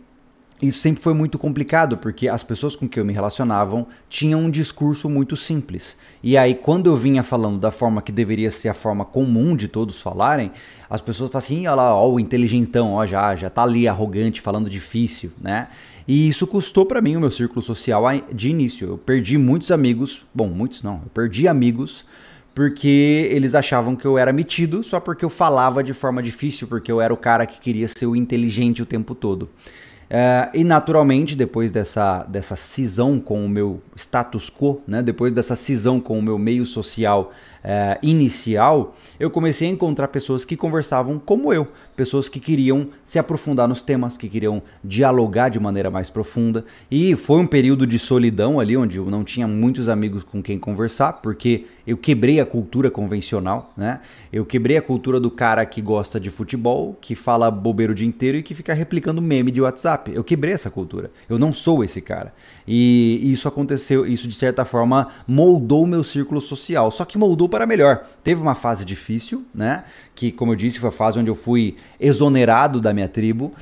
isso 0.62 0.81
sempre 0.81 1.03
foi 1.03 1.14
muito 1.14 1.38
complicado, 1.38 1.96
porque 1.96 2.29
as 2.29 2.42
pessoas 2.42 2.77
com 2.77 2.88
quem 2.88 3.01
eu 3.01 3.05
me 3.05 3.12
relacionavam 3.12 3.87
tinham 4.09 4.40
um 4.40 4.51
discurso 4.51 5.09
muito 5.09 5.37
simples. 5.37 5.96
E 6.23 6.37
aí, 6.37 6.55
quando 6.55 6.88
eu 6.88 6.96
vinha 6.96 7.23
falando 7.23 7.59
da 7.59 7.70
forma 7.70 8.03
que 8.03 8.12
deveria 8.12 8.51
ser 8.51 8.68
a 8.68 8.75
forma 8.75 9.05
comum 9.05 9.57
de 9.57 9.68
todos 9.68 10.01
falarem, 10.01 10.53
as 10.88 11.01
pessoas 11.01 11.31
falam 11.31 11.44
assim, 11.44 11.66
olha 11.66 11.75
lá, 11.75 11.94
ó, 11.94 12.11
o 12.11 12.20
inteligentão, 12.20 12.92
ó, 12.92 13.07
já, 13.07 13.35
já 13.35 13.49
tá 13.49 13.62
ali 13.62 13.88
arrogante, 13.88 14.40
falando 14.40 14.68
difícil, 14.68 15.33
né? 15.40 15.68
E 16.07 16.29
isso 16.29 16.46
custou 16.46 16.85
para 16.85 17.01
mim 17.01 17.16
o 17.16 17.20
meu 17.20 17.31
círculo 17.31 17.62
social 17.62 18.05
de 18.33 18.51
início. 18.51 18.88
Eu 18.88 18.99
perdi 18.99 19.38
muitos 19.38 19.70
amigos, 19.70 20.27
bom, 20.35 20.49
muitos 20.49 20.83
não, 20.83 20.94
eu 21.05 21.11
perdi 21.14 21.49
amigos 21.49 22.05
porque 22.55 23.29
eles 23.31 23.55
achavam 23.55 23.94
que 23.94 24.05
eu 24.05 24.18
era 24.18 24.33
metido 24.33 24.83
só 24.83 24.99
porque 24.99 25.25
eu 25.25 25.31
falava 25.31 25.83
de 25.83 25.94
forma 25.94 26.23
difícil, 26.23 26.66
porque 26.66 26.90
eu 26.90 27.01
era 27.01 27.14
o 27.14 27.16
cara 27.16 27.46
que 27.46 27.61
queria 27.61 27.88
ser 27.88 28.07
o 28.07 28.16
inteligente 28.16 28.83
o 28.83 28.87
tempo 28.87 29.14
todo. 29.14 29.49
Uh, 30.11 30.51
e 30.53 30.64
naturalmente, 30.64 31.37
depois 31.37 31.70
dessa, 31.70 32.25
dessa 32.25 32.57
cisão 32.57 33.20
com 33.20 33.46
o 33.46 33.49
meu 33.49 33.81
status 33.94 34.51
quo, 34.51 34.83
né, 34.85 35.03
depois 35.03 35.33
dessa 35.33 35.55
cisão 35.55 36.01
com 36.01 36.18
o 36.18 36.23
meu 36.23 36.37
meio 36.37 36.66
social 36.66 37.33
uh, 37.64 37.99
inicial, 38.03 38.96
eu 39.18 39.31
comecei 39.31 39.68
a 39.68 39.70
encontrar 39.70 40.09
pessoas 40.09 40.44
que 40.44 40.57
conversavam 40.57 41.18
como 41.18 41.53
eu, 41.53 41.68
pessoas 41.94 42.29
que 42.29 42.40
queriam 42.40 42.88
se 43.05 43.18
aprofundar 43.18 43.68
nos 43.68 43.83
temas, 43.83 44.16
que 44.16 44.29
queriam 44.29 44.62
dialogar 44.83 45.49
de 45.49 45.61
maneira 45.61 45.90
mais 45.90 46.09
profunda. 46.09 46.64
E 46.90 47.14
foi 47.14 47.40
um 47.40 47.46
período 47.46 47.87
de 47.87 47.99
solidão 47.99 48.59
ali, 48.59 48.77
onde 48.77 48.96
eu 48.96 49.07
não 49.07 49.23
tinha 49.23 49.46
muitos 49.46 49.88
amigos 49.88 50.23
com 50.23 50.42
quem 50.42 50.59
conversar, 50.59 51.14
porque 51.14 51.66
eu 51.87 51.96
quebrei 51.96 52.40
a 52.40 52.46
cultura 52.46 52.90
convencional, 52.90 53.73
né? 53.77 54.01
Eu 54.33 54.46
quebrei 54.46 54.77
a 54.77 54.83
cultura 54.83 55.18
do 55.18 55.31
cara 55.31 55.66
que 55.66 55.83
gosta 55.83 56.20
de 56.20 56.31
futebol, 56.31 56.96
que 57.01 57.14
fala 57.14 57.51
bobeiro 57.51 57.92
o 57.92 57.94
dia 57.94 58.07
inteiro 58.07 58.38
e 58.38 58.42
que 58.42 58.55
fica 58.55 58.73
replicando 58.73 59.20
meme 59.20 59.51
de 59.51 59.61
WhatsApp. 59.61 60.12
Eu 60.14 60.23
quebrei 60.23 60.55
essa 60.55 60.70
cultura. 60.70 61.11
Eu 61.29 61.38
não 61.38 61.53
sou 61.53 61.83
esse 61.83 62.01
cara. 62.01 62.33
E 62.66 63.20
isso 63.33 63.49
aconteceu, 63.49 64.07
isso 64.07 64.29
de 64.29 64.35
certa 64.35 64.64
forma 64.64 65.09
moldou 65.27 65.83
o 65.83 65.87
meu 65.87 66.05
círculo 66.05 66.40
social. 66.40 66.90
Só 66.90 67.05
que 67.05 67.18
moldou 67.18 67.49
para 67.51 67.67
melhor. 67.67 68.07
Teve 68.25 68.41
uma 68.41 68.55
fase 68.55 68.85
difícil, 68.85 69.45
né? 69.55 69.85
Que, 70.15 70.33
como 70.33 70.53
eu 70.53 70.57
disse, 70.57 70.79
foi 70.79 70.89
a 70.89 70.93
fase 70.93 71.19
onde 71.19 71.31
eu 71.31 71.35
fui 71.35 71.77
exonerado 71.99 72.81
da 72.81 72.95
minha 72.95 73.09
tribo. 73.09 73.53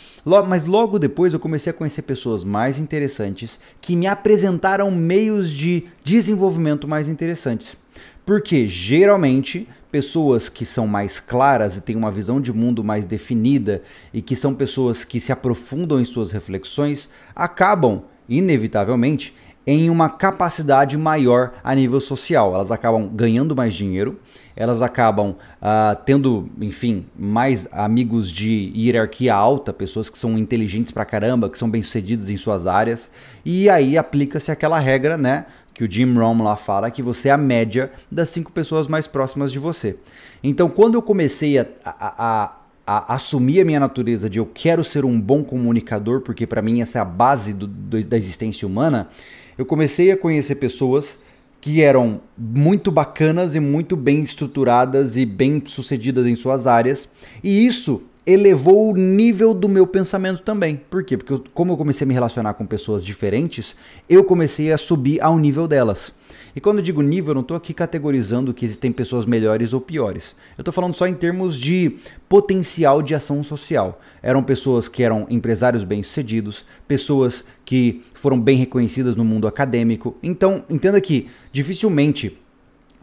Mas 0.46 0.64
logo 0.64 0.98
depois 0.98 1.33
eu 1.33 1.40
comecei 1.40 1.70
a 1.70 1.74
conhecer 1.74 2.03
pessoas 2.03 2.44
mais 2.44 2.79
interessantes 2.79 3.59
que 3.81 3.96
me 3.96 4.07
apresentaram 4.07 4.90
meios 4.90 5.51
de 5.51 5.88
desenvolvimento 6.05 6.87
mais 6.87 7.09
interessantes. 7.09 7.77
Porque 8.24 8.68
geralmente 8.68 9.66
pessoas 9.90 10.48
que 10.48 10.66
são 10.66 10.87
mais 10.87 11.18
claras 11.18 11.77
e 11.77 11.81
têm 11.81 11.96
uma 11.96 12.11
visão 12.11 12.40
de 12.40 12.53
mundo 12.53 12.85
mais 12.85 13.07
definida 13.07 13.83
e 14.12 14.20
que 14.20 14.37
são 14.37 14.55
pessoas 14.55 15.05
que 15.05 15.18
se 15.18 15.33
aprofundam 15.33 16.01
em 16.01 16.05
suas 16.05 16.31
reflexões 16.33 17.09
acabam, 17.35 18.03
inevitavelmente, 18.29 19.35
em 19.70 19.90
uma 19.90 20.09
capacidade 20.09 20.96
maior 20.96 21.52
a 21.62 21.74
nível 21.74 22.00
social. 22.00 22.54
Elas 22.54 22.72
acabam 22.72 23.07
ganhando 23.07 23.54
mais 23.54 23.74
dinheiro, 23.74 24.18
elas 24.57 24.81
acabam 24.81 25.33
uh, 25.61 25.94
tendo, 26.07 26.48
enfim, 26.59 27.04
mais 27.18 27.68
amigos 27.70 28.33
de 28.33 28.72
hierarquia 28.74 29.35
alta, 29.35 29.70
pessoas 29.70 30.09
que 30.09 30.18
são 30.18 30.38
inteligentes 30.38 30.90
pra 30.90 31.04
caramba, 31.04 31.50
que 31.50 31.59
são 31.59 31.68
bem-sucedidos 31.68 32.31
em 32.31 32.37
suas 32.38 32.66
áreas, 32.66 33.11
e 33.44 33.68
aí 33.68 33.98
aplica-se 33.98 34.50
aquela 34.50 34.78
regra, 34.78 35.18
né? 35.18 35.44
Que 35.74 35.85
o 35.85 35.90
Jim 35.90 36.14
Rohn 36.14 36.42
lá 36.42 36.57
fala 36.57 36.90
que 36.90 37.02
você 37.02 37.28
é 37.28 37.33
a 37.33 37.37
média 37.37 37.92
das 38.11 38.31
cinco 38.31 38.50
pessoas 38.50 38.88
mais 38.88 39.07
próximas 39.07 39.52
de 39.52 39.59
você. 39.59 39.98
Então, 40.42 40.70
quando 40.70 40.94
eu 40.94 41.02
comecei 41.02 41.59
a, 41.59 41.66
a, 41.85 42.14
a 42.18 42.52
a 42.90 43.16
assumir 43.16 43.61
a 43.61 43.64
minha 43.66 43.78
natureza 43.78 44.31
de 44.31 44.38
eu 44.38 44.46
quero 44.46 44.83
ser 44.83 45.04
um 45.04 45.20
bom 45.20 45.44
comunicador, 45.44 46.22
porque 46.22 46.46
para 46.46 46.62
mim 46.62 46.81
essa 46.81 46.98
é 46.98 47.02
a 47.02 47.04
base 47.04 47.52
do, 47.52 47.66
do, 47.66 48.00
da 48.07 48.16
existência 48.16 48.66
humana, 48.66 49.11
eu 49.59 49.66
comecei 49.66 50.12
a 50.12 50.16
conhecer 50.16 50.55
pessoas 50.55 51.18
que 51.61 51.83
eram 51.83 52.21
muito 52.37 52.92
bacanas 52.92 53.57
e 53.57 53.61
muito 53.61 53.97
bem 53.97 54.23
estruturadas 54.23 55.16
e 55.16 55.27
bem 55.27 55.61
sucedidas 55.66 56.25
em 56.27 56.37
suas 56.37 56.68
áreas, 56.68 57.09
e 57.42 57.66
isso 57.66 58.05
elevou 58.25 58.92
o 58.92 58.97
nível 58.97 59.53
do 59.53 59.68
meu 59.68 59.87
pensamento 59.87 60.42
também. 60.42 60.81
Por 60.88 61.03
quê? 61.03 61.16
Porque 61.16 61.33
eu, 61.33 61.42
como 61.53 61.73
eu 61.73 61.77
comecei 61.77 62.05
a 62.05 62.09
me 62.09 62.14
relacionar 62.14 62.55
com 62.55 62.66
pessoas 62.66 63.05
diferentes, 63.05 63.75
eu 64.09 64.23
comecei 64.23 64.71
a 64.71 64.79
subir 64.79 65.21
ao 65.21 65.38
nível 65.38 65.66
delas. 65.66 66.14
E 66.54 66.61
quando 66.61 66.78
eu 66.78 66.84
digo 66.84 67.02
nível, 67.02 67.30
eu 67.30 67.34
não 67.34 67.42
estou 67.42 67.56
aqui 67.56 67.74
categorizando 67.74 68.54
que 68.54 68.64
existem 68.64 68.90
pessoas 68.90 69.26
melhores 69.26 69.72
ou 69.72 69.80
piores. 69.80 70.34
Eu 70.56 70.62
estou 70.62 70.72
falando 70.72 70.94
só 70.94 71.06
em 71.06 71.14
termos 71.14 71.58
de 71.58 71.96
potencial 72.28 73.02
de 73.02 73.14
ação 73.14 73.42
social. 73.42 74.00
Eram 74.22 74.42
pessoas 74.42 74.88
que 74.88 75.02
eram 75.02 75.26
empresários 75.30 75.84
bem-sucedidos, 75.84 76.64
pessoas 76.87 77.44
que 77.64 78.02
foram 78.14 78.40
bem 78.40 78.56
reconhecidas 78.56 79.14
no 79.14 79.24
mundo 79.24 79.46
acadêmico. 79.46 80.16
Então, 80.22 80.64
entenda 80.68 81.00
que 81.00 81.28
dificilmente, 81.52 82.38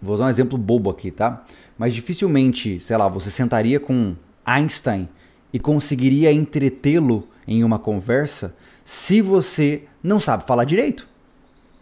vou 0.01 0.15
usar 0.15 0.25
um 0.25 0.29
exemplo 0.29 0.58
bobo 0.58 0.89
aqui, 0.89 1.12
tá? 1.12 1.45
Mas 1.77 1.93
dificilmente, 1.93 2.79
sei 2.79 2.97
lá, 2.97 3.08
você 3.08 3.29
sentaria 3.29 3.79
com 3.79 4.15
Einstein 4.45 5.10
e 5.51 5.60
conseguiria 5.60 6.31
entretê-lo 6.31 7.27
em 7.47 7.63
uma 7.63 7.79
conversa 7.79 8.55
se 8.84 9.21
você 9.21 9.84
não 10.03 10.19
sabe 10.19 10.45
falar 10.45 10.63
direito, 10.63 11.08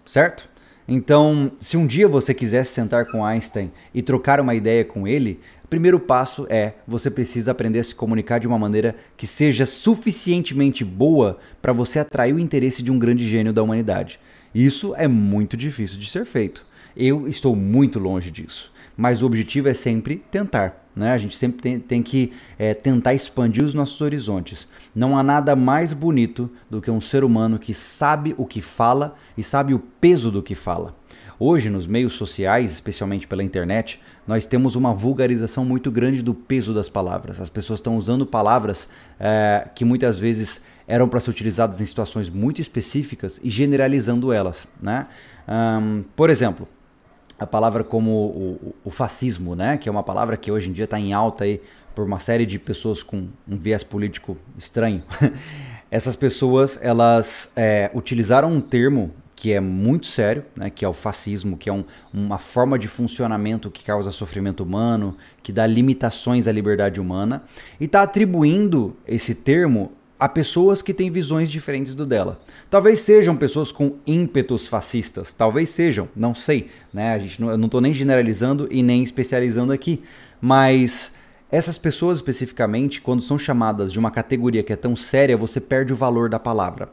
certo? 0.06 0.50
Então, 0.88 1.52
se 1.60 1.78
um 1.78 1.88
dia 1.88 2.08
você 2.08 2.34
quiser 2.34 2.66
sentar 2.66 3.06
com 3.06 3.26
Einstein 3.26 3.72
e 3.94 4.02
trocar 4.02 4.40
uma 4.40 4.54
ideia 4.54 4.84
com 4.84 5.08
ele, 5.08 5.40
o 5.64 5.68
primeiro 5.68 6.00
passo 6.00 6.46
é 6.50 6.74
você 6.86 7.10
precisa 7.10 7.52
aprender 7.52 7.80
a 7.80 7.84
se 7.84 7.96
comunicar 7.96 8.40
de 8.40 8.48
uma 8.48 8.60
maneira 8.60 8.96
que 9.16 9.26
seja 9.26 9.66
suficientemente 9.66 10.84
boa 10.84 11.38
para 11.62 11.74
você 11.74 12.00
atrair 12.00 12.34
o 12.34 12.40
interesse 12.40 12.84
de 12.84 12.92
um 12.92 13.00
grande 13.00 13.28
gênio 13.28 13.54
da 13.54 13.64
humanidade. 13.64 14.20
Isso 14.54 14.94
é 14.96 15.08
muito 15.08 15.56
difícil 15.56 15.98
de 15.98 16.10
ser 16.10 16.26
feito. 16.26 16.66
Eu 16.96 17.28
estou 17.28 17.56
muito 17.56 17.98
longe 17.98 18.30
disso, 18.30 18.72
mas 18.96 19.24
o 19.24 19.26
objetivo 19.26 19.70
é 19.70 19.74
sempre 19.74 20.24
tentar. 20.30 20.83
Né? 20.96 21.12
A 21.12 21.18
gente 21.18 21.36
sempre 21.36 21.62
tem, 21.62 21.80
tem 21.80 22.04
que 22.04 22.32
é, 22.58 22.74
tentar 22.74 23.14
expandir 23.14 23.64
os 23.64 23.74
nossos 23.74 24.00
horizontes. 24.02 24.68
Não 24.96 25.18
há 25.18 25.24
nada 25.24 25.56
mais 25.56 25.94
bonito 25.94 26.50
do 26.70 26.82
que 26.82 26.92
um 26.92 27.02
ser 27.02 27.24
humano 27.24 27.58
que 27.58 27.74
sabe 27.74 28.36
o 28.38 28.46
que 28.46 28.62
fala 28.62 29.16
e 29.38 29.44
sabe 29.44 29.74
o 29.74 29.80
peso 29.80 30.30
do 30.32 30.44
que 30.44 30.56
fala. 30.56 30.96
Hoje, 31.40 31.70
nos 31.70 31.88
meios 31.88 32.14
sociais, 32.14 32.72
especialmente 32.72 33.28
pela 33.28 33.44
internet, 33.44 34.00
nós 34.26 34.46
temos 34.46 34.76
uma 34.76 34.94
vulgarização 34.94 35.66
muito 35.66 35.92
grande 35.92 36.22
do 36.22 36.34
peso 36.34 36.74
das 36.74 36.88
palavras. 36.88 37.42
As 37.42 37.50
pessoas 37.50 37.80
estão 37.80 37.98
usando 37.98 38.26
palavras 38.26 38.88
é, 39.20 39.68
que 39.74 39.84
muitas 39.84 40.20
vezes 40.20 40.62
eram 40.88 41.08
para 41.08 41.20
ser 41.20 41.32
utilizadas 41.32 41.82
em 41.82 41.86
situações 41.86 42.30
muito 42.30 42.62
específicas 42.62 43.40
e 43.44 43.50
generalizando 43.50 44.32
elas. 44.32 44.68
Né? 44.82 45.08
Um, 45.48 46.04
por 46.16 46.30
exemplo, 46.30 46.68
a 47.44 47.48
palavra 47.48 47.84
como 47.84 48.10
o, 48.12 48.76
o, 48.86 48.90
fascismo, 48.90 49.56
né? 49.56 49.78
que 49.78 49.90
é 49.90 49.92
uma 49.92 50.04
palavra 50.04 50.38
que 50.38 50.52
hoje 50.52 50.70
em 50.70 50.74
dia 50.74 50.86
está 50.86 51.00
em 51.00 51.14
alta 51.14 51.44
aí 51.44 51.62
por 51.94 52.06
uma 52.06 52.20
série 52.20 52.46
de 52.46 52.58
pessoas 52.58 53.04
com 53.04 53.28
um 53.48 53.58
viés 53.58 53.84
político 53.84 54.38
estranho. 54.58 55.04
Essas 55.92 56.16
pessoas 56.16 56.80
elas 56.82 57.52
é, 57.56 57.92
utilizaram 57.94 58.52
um 58.52 58.62
termo 58.62 59.12
que 59.36 59.52
é 59.52 59.60
muito 59.60 60.08
sério, 60.08 60.46
né, 60.56 60.70
que 60.70 60.86
é 60.86 60.88
o 60.88 60.94
fascismo, 60.94 61.58
que 61.58 61.70
é 61.70 61.74
um, 61.74 61.84
uma 62.14 62.38
forma 62.38 62.80
de 62.80 62.88
funcionamento 62.88 63.70
que 63.70 63.84
causa 63.84 64.10
sofrimento 64.10 64.64
humano, 64.64 65.18
que 65.42 65.52
dá 65.52 65.68
limitações 65.68 66.48
à 66.48 66.52
liberdade 66.52 67.02
humana, 67.02 67.44
e 67.78 67.86
está 67.86 68.04
atribuindo 68.04 68.96
esse 69.06 69.36
termo 69.36 69.92
a 70.24 70.30
pessoas 70.30 70.82
que 70.82 70.94
têm 70.94 71.12
visões 71.12 71.52
diferentes 71.52 71.94
do 71.94 72.06
dela. 72.06 72.40
Talvez 72.70 73.02
sejam 73.02 73.36
pessoas 73.36 73.74
com 73.74 73.98
ímpetos 74.08 74.66
fascistas, 74.66 75.34
talvez 75.34 75.68
sejam, 75.68 76.08
não 76.16 76.34
sei, 76.34 76.70
né? 76.94 77.14
A 77.14 77.20
gente 77.20 77.42
não, 77.42 77.50
eu 77.50 77.58
não 77.58 77.66
estou 77.66 77.82
nem 77.82 77.94
generalizando 77.94 78.66
e 78.72 78.82
nem 78.82 79.04
especializando 79.04 79.74
aqui, 79.74 80.02
mas 80.40 81.14
essas 81.52 81.78
pessoas 81.78 82.20
especificamente, 82.20 83.02
quando 83.02 83.22
são 83.22 83.38
chamadas 83.38 83.92
de 83.92 84.00
uma 84.00 84.12
categoria 84.12 84.64
que 84.64 84.72
é 84.72 84.78
tão 84.78 84.96
séria, 84.96 85.36
você 85.36 85.60
perde 85.60 85.92
o 85.92 85.96
valor 85.98 86.30
da 86.30 86.40
palavra. 86.40 86.88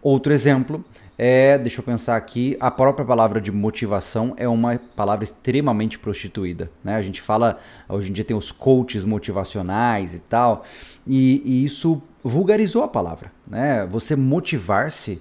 Outro 0.00 0.32
exemplo 0.32 0.84
é, 1.18 1.56
deixa 1.56 1.80
eu 1.80 1.84
pensar 1.84 2.16
aqui, 2.16 2.56
a 2.60 2.70
própria 2.70 3.04
palavra 3.04 3.40
de 3.40 3.50
motivação 3.50 4.34
é 4.36 4.46
uma 4.46 4.78
palavra 4.94 5.24
extremamente 5.24 5.98
prostituída. 5.98 6.70
Né? 6.84 6.94
A 6.94 7.02
gente 7.02 7.22
fala, 7.22 7.58
hoje 7.88 8.10
em 8.10 8.12
dia 8.12 8.24
tem 8.24 8.36
os 8.36 8.52
coaches 8.52 9.04
motivacionais 9.04 10.14
e 10.14 10.20
tal, 10.20 10.64
e, 11.06 11.42
e 11.44 11.64
isso 11.64 12.02
vulgarizou 12.26 12.82
a 12.82 12.88
palavra. 12.88 13.32
Né? 13.46 13.86
Você 13.86 14.16
motivar-se. 14.16 15.20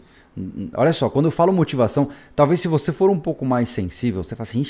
Olha 0.75 0.91
só, 0.91 1.09
quando 1.09 1.25
eu 1.25 1.31
falo 1.31 1.53
motivação, 1.53 2.09
talvez 2.35 2.59
se 2.59 2.67
você 2.67 2.91
for 2.91 3.09
um 3.09 3.19
pouco 3.19 3.45
mais 3.45 3.69
sensível, 3.69 4.21
você 4.21 4.35
fala 4.35 4.43
assim, 4.43 4.63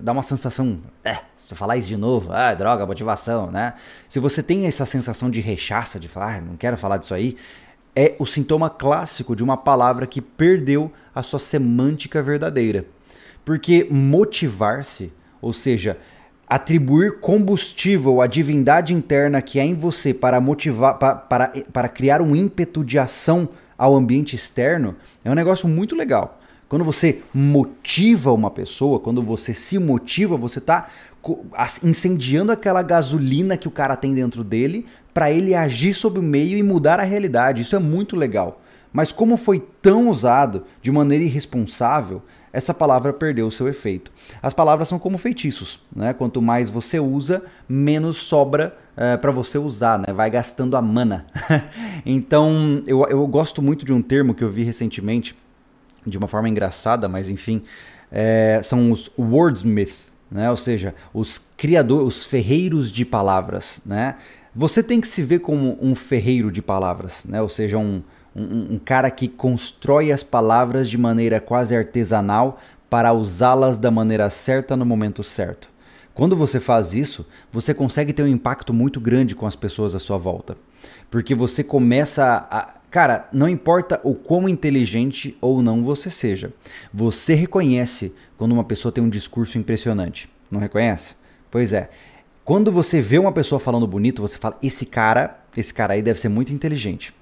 dá 0.00 0.10
uma 0.10 0.24
sensação, 0.24 0.78
é, 1.04 1.18
se 1.36 1.48
tu 1.48 1.54
falar 1.54 1.76
isso 1.76 1.86
de 1.86 1.96
novo, 1.96 2.32
ah, 2.32 2.52
droga, 2.52 2.84
motivação, 2.84 3.48
né? 3.48 3.74
Se 4.08 4.18
você 4.18 4.42
tem 4.42 4.66
essa 4.66 4.84
sensação 4.84 5.30
de 5.30 5.40
rechaça, 5.40 6.00
de 6.00 6.08
falar, 6.08 6.38
ah, 6.38 6.40
não 6.40 6.56
quero 6.56 6.76
falar 6.76 6.96
disso 6.96 7.14
aí, 7.14 7.36
é 7.94 8.16
o 8.18 8.26
sintoma 8.26 8.68
clássico 8.68 9.36
de 9.36 9.44
uma 9.44 9.56
palavra 9.56 10.04
que 10.04 10.20
perdeu 10.20 10.90
a 11.14 11.22
sua 11.22 11.38
semântica 11.38 12.20
verdadeira. 12.20 12.84
Porque 13.44 13.86
motivar-se, 13.88 15.12
ou 15.40 15.52
seja, 15.52 15.96
atribuir 16.54 17.18
combustível 17.18 18.20
à 18.20 18.28
divindade 18.28 18.94
interna 18.94 19.42
que 19.42 19.58
é 19.58 19.64
em 19.64 19.74
você 19.74 20.14
para 20.14 20.40
motivar, 20.40 20.96
para, 21.00 21.16
para, 21.16 21.52
para 21.72 21.88
criar 21.88 22.22
um 22.22 22.36
ímpeto 22.36 22.84
de 22.84 22.96
ação 22.96 23.48
ao 23.76 23.96
ambiente 23.96 24.36
externo, 24.36 24.94
é 25.24 25.30
um 25.30 25.34
negócio 25.34 25.68
muito 25.68 25.96
legal. 25.96 26.40
Quando 26.68 26.84
você 26.84 27.22
motiva 27.34 28.32
uma 28.32 28.52
pessoa, 28.52 29.00
quando 29.00 29.20
você 29.20 29.52
se 29.52 29.80
motiva, 29.80 30.36
você 30.36 30.60
está 30.60 30.86
incendiando 31.82 32.52
aquela 32.52 32.82
gasolina 32.82 33.56
que 33.56 33.66
o 33.66 33.72
cara 33.72 33.96
tem 33.96 34.14
dentro 34.14 34.44
dele 34.44 34.86
para 35.12 35.32
ele 35.32 35.56
agir 35.56 35.92
sobre 35.92 36.20
o 36.20 36.22
meio 36.22 36.56
e 36.56 36.62
mudar 36.62 37.00
a 37.00 37.04
realidade. 37.04 37.62
Isso 37.62 37.74
é 37.74 37.80
muito 37.80 38.14
legal. 38.14 38.62
Mas 38.94 39.10
como 39.10 39.36
foi 39.36 39.58
tão 39.82 40.08
usado 40.08 40.62
de 40.80 40.92
maneira 40.92 41.24
irresponsável, 41.24 42.22
essa 42.52 42.72
palavra 42.72 43.12
perdeu 43.12 43.48
o 43.48 43.50
seu 43.50 43.66
efeito. 43.66 44.12
As 44.40 44.54
palavras 44.54 44.86
são 44.86 45.00
como 45.00 45.18
feitiços, 45.18 45.80
né? 45.94 46.12
Quanto 46.12 46.40
mais 46.40 46.70
você 46.70 47.00
usa, 47.00 47.42
menos 47.68 48.18
sobra 48.18 48.72
é, 48.96 49.16
para 49.16 49.32
você 49.32 49.58
usar, 49.58 49.98
né? 49.98 50.12
Vai 50.14 50.30
gastando 50.30 50.76
a 50.76 50.80
mana. 50.80 51.26
então, 52.06 52.84
eu, 52.86 53.04
eu 53.06 53.26
gosto 53.26 53.60
muito 53.60 53.84
de 53.84 53.92
um 53.92 54.00
termo 54.00 54.32
que 54.32 54.44
eu 54.44 54.48
vi 54.48 54.62
recentemente, 54.62 55.36
de 56.06 56.16
uma 56.16 56.28
forma 56.28 56.48
engraçada, 56.48 57.08
mas 57.08 57.28
enfim, 57.28 57.64
é, 58.12 58.60
são 58.62 58.92
os 58.92 59.10
wordsmith, 59.18 60.12
né? 60.30 60.48
Ou 60.48 60.56
seja, 60.56 60.94
os 61.12 61.44
criadores, 61.56 62.18
os 62.18 62.24
ferreiros 62.26 62.92
de 62.92 63.04
palavras, 63.04 63.80
né? 63.84 64.14
Você 64.54 64.84
tem 64.84 65.00
que 65.00 65.08
se 65.08 65.20
ver 65.24 65.40
como 65.40 65.76
um 65.82 65.96
ferreiro 65.96 66.52
de 66.52 66.62
palavras, 66.62 67.24
né? 67.24 67.42
ou 67.42 67.48
seja, 67.48 67.76
um, 67.76 68.00
um, 68.34 68.74
um 68.74 68.78
cara 68.78 69.10
que 69.10 69.28
constrói 69.28 70.10
as 70.10 70.22
palavras 70.22 70.88
de 70.88 70.98
maneira 70.98 71.40
quase 71.40 71.74
artesanal 71.74 72.58
para 72.90 73.12
usá-las 73.12 73.78
da 73.78 73.90
maneira 73.90 74.28
certa 74.30 74.76
no 74.76 74.84
momento 74.84 75.22
certo. 75.22 75.68
Quando 76.14 76.36
você 76.36 76.60
faz 76.60 76.94
isso, 76.94 77.26
você 77.50 77.74
consegue 77.74 78.12
ter 78.12 78.22
um 78.22 78.28
impacto 78.28 78.72
muito 78.72 79.00
grande 79.00 79.34
com 79.34 79.46
as 79.46 79.56
pessoas 79.56 79.94
à 79.94 79.98
sua 79.98 80.16
volta. 80.16 80.56
Porque 81.10 81.34
você 81.34 81.64
começa 81.64 82.46
a. 82.50 82.74
Cara, 82.90 83.28
não 83.32 83.48
importa 83.48 84.00
o 84.04 84.14
quão 84.14 84.48
inteligente 84.48 85.36
ou 85.40 85.60
não 85.60 85.82
você 85.82 86.08
seja, 86.08 86.52
você 86.92 87.34
reconhece 87.34 88.14
quando 88.36 88.52
uma 88.52 88.62
pessoa 88.62 88.92
tem 88.92 89.02
um 89.02 89.08
discurso 89.08 89.58
impressionante. 89.58 90.30
Não 90.48 90.60
reconhece? 90.60 91.16
Pois 91.50 91.72
é. 91.72 91.88
Quando 92.44 92.70
você 92.70 93.00
vê 93.00 93.18
uma 93.18 93.32
pessoa 93.32 93.58
falando 93.58 93.86
bonito, 93.86 94.22
você 94.22 94.38
fala: 94.38 94.56
esse 94.62 94.86
cara, 94.86 95.40
esse 95.56 95.74
cara 95.74 95.94
aí 95.94 96.02
deve 96.02 96.20
ser 96.20 96.28
muito 96.28 96.52
inteligente. 96.52 97.12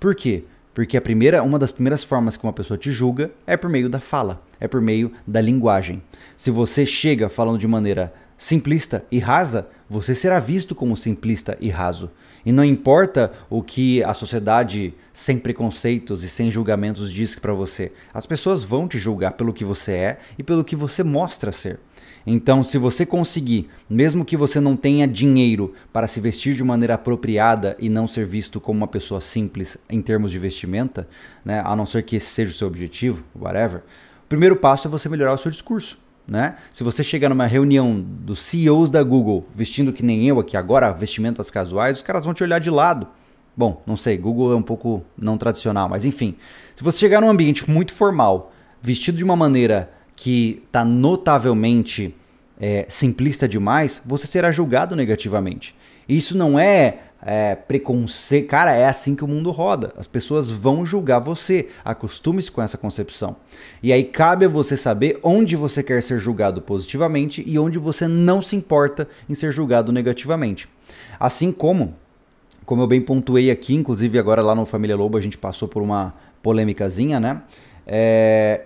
Por 0.00 0.14
quê? 0.14 0.44
Porque 0.78 0.96
a 0.96 1.00
primeira, 1.00 1.42
uma 1.42 1.58
das 1.58 1.72
primeiras 1.72 2.04
formas 2.04 2.36
que 2.36 2.44
uma 2.44 2.52
pessoa 2.52 2.78
te 2.78 2.92
julga 2.92 3.32
é 3.44 3.56
por 3.56 3.68
meio 3.68 3.88
da 3.88 3.98
fala, 3.98 4.40
é 4.60 4.68
por 4.68 4.80
meio 4.80 5.10
da 5.26 5.40
linguagem. 5.40 6.00
Se 6.36 6.52
você 6.52 6.86
chega 6.86 7.28
falando 7.28 7.58
de 7.58 7.66
maneira 7.66 8.14
simplista 8.36 9.04
e 9.10 9.18
rasa, 9.18 9.66
você 9.90 10.14
será 10.14 10.38
visto 10.38 10.76
como 10.76 10.96
simplista 10.96 11.58
e 11.60 11.68
raso. 11.68 12.08
E 12.46 12.52
não 12.52 12.64
importa 12.64 13.32
o 13.50 13.60
que 13.60 14.04
a 14.04 14.14
sociedade 14.14 14.94
sem 15.12 15.36
preconceitos 15.36 16.22
e 16.22 16.28
sem 16.28 16.48
julgamentos 16.48 17.12
diz 17.12 17.34
para 17.34 17.52
você, 17.52 17.90
as 18.14 18.24
pessoas 18.24 18.62
vão 18.62 18.86
te 18.86 18.98
julgar 18.98 19.32
pelo 19.32 19.52
que 19.52 19.64
você 19.64 19.92
é 19.94 20.18
e 20.38 20.44
pelo 20.44 20.62
que 20.62 20.76
você 20.76 21.02
mostra 21.02 21.50
ser. 21.50 21.80
Então, 22.26 22.62
se 22.62 22.78
você 22.78 23.06
conseguir, 23.06 23.68
mesmo 23.88 24.24
que 24.24 24.36
você 24.36 24.60
não 24.60 24.76
tenha 24.76 25.06
dinheiro 25.06 25.72
para 25.92 26.06
se 26.06 26.20
vestir 26.20 26.54
de 26.54 26.64
maneira 26.64 26.94
apropriada 26.94 27.76
e 27.78 27.88
não 27.88 28.06
ser 28.06 28.26
visto 28.26 28.60
como 28.60 28.78
uma 28.78 28.88
pessoa 28.88 29.20
simples 29.20 29.78
em 29.88 30.02
termos 30.02 30.30
de 30.30 30.38
vestimenta, 30.38 31.08
né, 31.44 31.62
a 31.64 31.74
não 31.74 31.86
ser 31.86 32.02
que 32.02 32.16
esse 32.16 32.26
seja 32.26 32.52
o 32.52 32.56
seu 32.56 32.68
objetivo, 32.68 33.22
whatever, 33.34 33.82
o 34.24 34.28
primeiro 34.28 34.56
passo 34.56 34.88
é 34.88 34.90
você 34.90 35.08
melhorar 35.08 35.32
o 35.32 35.38
seu 35.38 35.50
discurso. 35.50 35.98
Né? 36.26 36.56
Se 36.70 36.84
você 36.84 37.02
chegar 37.02 37.30
numa 37.30 37.46
reunião 37.46 37.98
dos 37.98 38.40
CEOs 38.40 38.90
da 38.90 39.02
Google 39.02 39.48
vestindo 39.54 39.94
que 39.94 40.02
nem 40.02 40.28
eu 40.28 40.38
aqui 40.38 40.58
agora, 40.58 40.92
vestimentas 40.92 41.50
casuais, 41.50 41.96
os 41.96 42.02
caras 42.02 42.26
vão 42.26 42.34
te 42.34 42.42
olhar 42.42 42.58
de 42.58 42.68
lado. 42.68 43.08
Bom, 43.56 43.82
não 43.86 43.96
sei, 43.96 44.18
Google 44.18 44.52
é 44.52 44.54
um 44.54 44.62
pouco 44.62 45.02
não 45.16 45.38
tradicional, 45.38 45.88
mas 45.88 46.04
enfim. 46.04 46.36
Se 46.76 46.84
você 46.84 46.98
chegar 46.98 47.22
num 47.22 47.30
ambiente 47.30 47.68
muito 47.68 47.94
formal, 47.94 48.52
vestido 48.82 49.16
de 49.16 49.24
uma 49.24 49.34
maneira 49.34 49.90
que 50.18 50.64
está 50.66 50.84
notavelmente 50.84 52.12
é, 52.60 52.84
simplista 52.88 53.46
demais, 53.48 54.02
você 54.04 54.26
será 54.26 54.50
julgado 54.50 54.96
negativamente. 54.96 55.76
Isso 56.08 56.36
não 56.36 56.58
é, 56.58 56.98
é 57.22 57.54
preconceito. 57.54 58.48
Cara, 58.48 58.74
é 58.74 58.84
assim 58.86 59.14
que 59.14 59.22
o 59.22 59.28
mundo 59.28 59.52
roda. 59.52 59.92
As 59.96 60.08
pessoas 60.08 60.50
vão 60.50 60.84
julgar 60.84 61.20
você. 61.20 61.68
Acostume-se 61.84 62.50
com 62.50 62.60
essa 62.60 62.76
concepção. 62.76 63.36
E 63.80 63.92
aí 63.92 64.02
cabe 64.02 64.44
a 64.44 64.48
você 64.48 64.76
saber 64.76 65.20
onde 65.22 65.54
você 65.54 65.84
quer 65.84 66.02
ser 66.02 66.18
julgado 66.18 66.60
positivamente 66.60 67.44
e 67.46 67.56
onde 67.56 67.78
você 67.78 68.08
não 68.08 68.42
se 68.42 68.56
importa 68.56 69.06
em 69.30 69.36
ser 69.36 69.52
julgado 69.52 69.92
negativamente. 69.92 70.68
Assim 71.20 71.52
como, 71.52 71.94
como 72.66 72.82
eu 72.82 72.88
bem 72.88 73.00
pontuei 73.00 73.52
aqui, 73.52 73.72
inclusive 73.72 74.18
agora 74.18 74.42
lá 74.42 74.52
no 74.52 74.66
Família 74.66 74.96
Lobo 74.96 75.16
a 75.16 75.20
gente 75.20 75.38
passou 75.38 75.68
por 75.68 75.80
uma 75.80 76.12
polêmicazinha, 76.42 77.20
né? 77.20 77.40
É, 77.86 78.62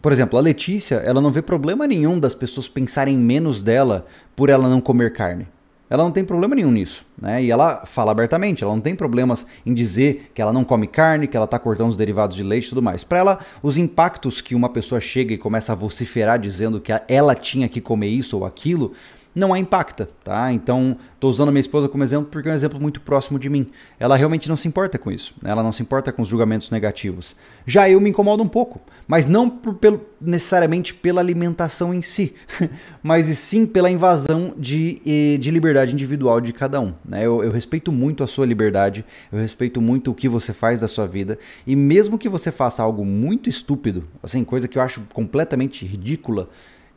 por 0.00 0.12
exemplo, 0.12 0.38
a 0.38 0.42
Letícia, 0.42 0.96
ela 0.96 1.20
não 1.20 1.30
vê 1.30 1.42
problema 1.42 1.86
nenhum 1.86 2.18
das 2.18 2.34
pessoas 2.34 2.68
pensarem 2.68 3.16
menos 3.16 3.62
dela 3.62 4.06
por 4.34 4.48
ela 4.48 4.68
não 4.68 4.80
comer 4.80 5.12
carne. 5.12 5.46
Ela 5.90 6.04
não 6.04 6.12
tem 6.12 6.24
problema 6.24 6.54
nenhum 6.54 6.70
nisso, 6.70 7.04
né? 7.20 7.42
E 7.42 7.50
ela 7.50 7.84
fala 7.84 8.12
abertamente, 8.12 8.62
ela 8.62 8.72
não 8.72 8.80
tem 8.80 8.94
problemas 8.94 9.44
em 9.66 9.74
dizer 9.74 10.30
que 10.32 10.40
ela 10.40 10.52
não 10.52 10.62
come 10.62 10.86
carne, 10.86 11.26
que 11.26 11.36
ela 11.36 11.46
está 11.46 11.58
cortando 11.58 11.90
os 11.90 11.96
derivados 11.96 12.36
de 12.36 12.44
leite 12.44 12.66
e 12.66 12.68
tudo 12.68 12.80
mais. 12.80 13.02
Para 13.02 13.18
ela, 13.18 13.38
os 13.60 13.76
impactos 13.76 14.40
que 14.40 14.54
uma 14.54 14.68
pessoa 14.68 15.00
chega 15.00 15.34
e 15.34 15.38
começa 15.38 15.72
a 15.72 15.74
vociferar 15.74 16.38
dizendo 16.38 16.80
que 16.80 16.92
ela 17.08 17.34
tinha 17.34 17.68
que 17.68 17.80
comer 17.80 18.06
isso 18.06 18.38
ou 18.38 18.46
aquilo, 18.46 18.92
não 19.34 19.54
a 19.54 19.58
impacta, 19.58 20.08
tá? 20.24 20.52
Então, 20.52 20.96
estou 21.14 21.30
usando 21.30 21.50
minha 21.50 21.60
esposa 21.60 21.88
como 21.88 22.02
exemplo 22.02 22.28
porque 22.30 22.48
é 22.48 22.52
um 22.52 22.54
exemplo 22.54 22.80
muito 22.80 23.00
próximo 23.00 23.38
de 23.38 23.48
mim. 23.48 23.68
Ela 23.98 24.16
realmente 24.16 24.48
não 24.48 24.56
se 24.56 24.66
importa 24.66 24.98
com 24.98 25.10
isso, 25.10 25.34
né? 25.40 25.50
ela 25.50 25.62
não 25.62 25.72
se 25.72 25.82
importa 25.82 26.12
com 26.12 26.22
os 26.22 26.28
julgamentos 26.28 26.70
negativos. 26.70 27.36
Já 27.64 27.88
eu 27.88 28.00
me 28.00 28.10
incomodo 28.10 28.42
um 28.42 28.48
pouco, 28.48 28.80
mas 29.06 29.26
não 29.26 29.48
por, 29.48 29.74
pelo, 29.74 30.00
necessariamente 30.20 30.94
pela 30.94 31.20
alimentação 31.20 31.94
em 31.94 32.02
si, 32.02 32.34
mas 33.02 33.26
sim 33.38 33.66
pela 33.66 33.90
invasão 33.90 34.52
de, 34.56 35.38
de 35.38 35.50
liberdade 35.50 35.92
individual 35.92 36.40
de 36.40 36.52
cada 36.52 36.80
um. 36.80 36.92
Né? 37.04 37.24
Eu, 37.24 37.44
eu 37.44 37.50
respeito 37.50 37.92
muito 37.92 38.24
a 38.24 38.26
sua 38.26 38.46
liberdade, 38.46 39.04
eu 39.32 39.38
respeito 39.38 39.80
muito 39.80 40.10
o 40.10 40.14
que 40.14 40.28
você 40.28 40.52
faz 40.52 40.80
da 40.80 40.88
sua 40.88 41.06
vida, 41.06 41.38
e 41.66 41.76
mesmo 41.76 42.18
que 42.18 42.28
você 42.28 42.50
faça 42.50 42.82
algo 42.82 43.04
muito 43.04 43.48
estúpido, 43.48 44.04
assim, 44.22 44.42
coisa 44.44 44.66
que 44.66 44.76
eu 44.76 44.82
acho 44.82 45.02
completamente 45.12 45.86
ridícula, 45.86 46.48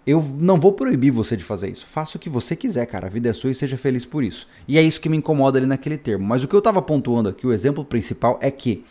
eu 0.06 0.22
não 0.38 0.60
vou 0.60 0.74
proibir 0.74 1.12
você 1.12 1.38
de 1.38 1.44
fazer 1.44 1.70
isso. 1.70 1.86
Faça 1.86 2.18
o 2.18 2.20
que 2.20 2.30
você 2.30 2.56
quiser, 2.56 2.86
cara. 2.86 3.08
A 3.08 3.10
vida 3.10 3.30
é 3.30 3.34
sua 3.34 3.52
e 3.52 3.56
seja 3.56 3.78
feliz 3.78 4.06
por 4.06 4.24
isso. 4.24 4.48
E 4.68 4.78
é 4.78 4.82
isso 4.82 5.00
que 5.00 5.08
me 5.08 5.18
incomoda 5.18 5.58
ali 5.58 5.66
naquele 5.66 5.98
termo. 5.98 6.26
Mas 6.26 6.44
o 6.44 6.48
que 6.48 6.56
eu 6.56 6.60
estava 6.60 6.82
pontuando 6.82 7.30
aqui, 7.30 7.48
o 7.48 7.54
exemplo 7.54 7.86
principal 7.86 8.38
é 8.42 8.52
que 8.52 8.84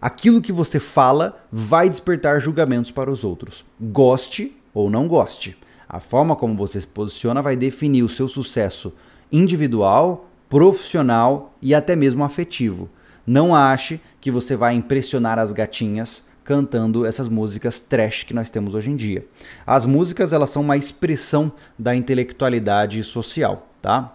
aquilo 0.00 0.42
que 0.42 0.52
você 0.52 0.78
fala 0.78 1.42
vai 1.50 1.88
despertar 1.88 2.40
julgamentos 2.40 2.90
para 2.90 3.10
os 3.10 3.24
outros. 3.24 3.64
Goste 3.80 4.54
ou 4.74 4.90
não 4.90 5.08
goste. 5.08 5.56
A 5.88 5.98
forma 5.98 6.36
como 6.36 6.54
você 6.54 6.80
se 6.80 6.86
posiciona 6.86 7.40
vai 7.40 7.56
definir 7.56 8.02
o 8.02 8.08
seu 8.08 8.28
sucesso 8.28 8.94
individual, 9.32 10.28
profissional 10.48 11.54
e 11.62 11.74
até 11.74 11.96
mesmo 11.96 12.22
afetivo. 12.22 12.88
Não 13.26 13.54
ache 13.54 14.00
que 14.20 14.30
você 14.30 14.56
vai 14.56 14.74
impressionar 14.74 15.38
as 15.38 15.52
gatinhas 15.52 16.28
cantando 16.50 17.06
essas 17.06 17.28
músicas 17.28 17.80
trash 17.80 18.24
que 18.24 18.34
nós 18.34 18.50
temos 18.50 18.74
hoje 18.74 18.90
em 18.90 18.96
dia. 18.96 19.24
As 19.64 19.86
músicas 19.86 20.32
elas 20.32 20.50
são 20.50 20.62
uma 20.62 20.76
expressão 20.76 21.52
da 21.78 21.94
intelectualidade 21.94 23.04
social, 23.04 23.68
tá? 23.80 24.12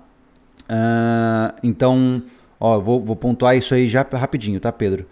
Uh, 0.63 1.56
então, 1.63 2.21
ó, 2.60 2.78
vou, 2.78 3.02
vou 3.02 3.15
pontuar 3.15 3.56
isso 3.56 3.74
aí 3.74 3.88
já 3.88 4.06
rapidinho, 4.12 4.60
tá, 4.60 4.69
Pedro? 4.69 5.06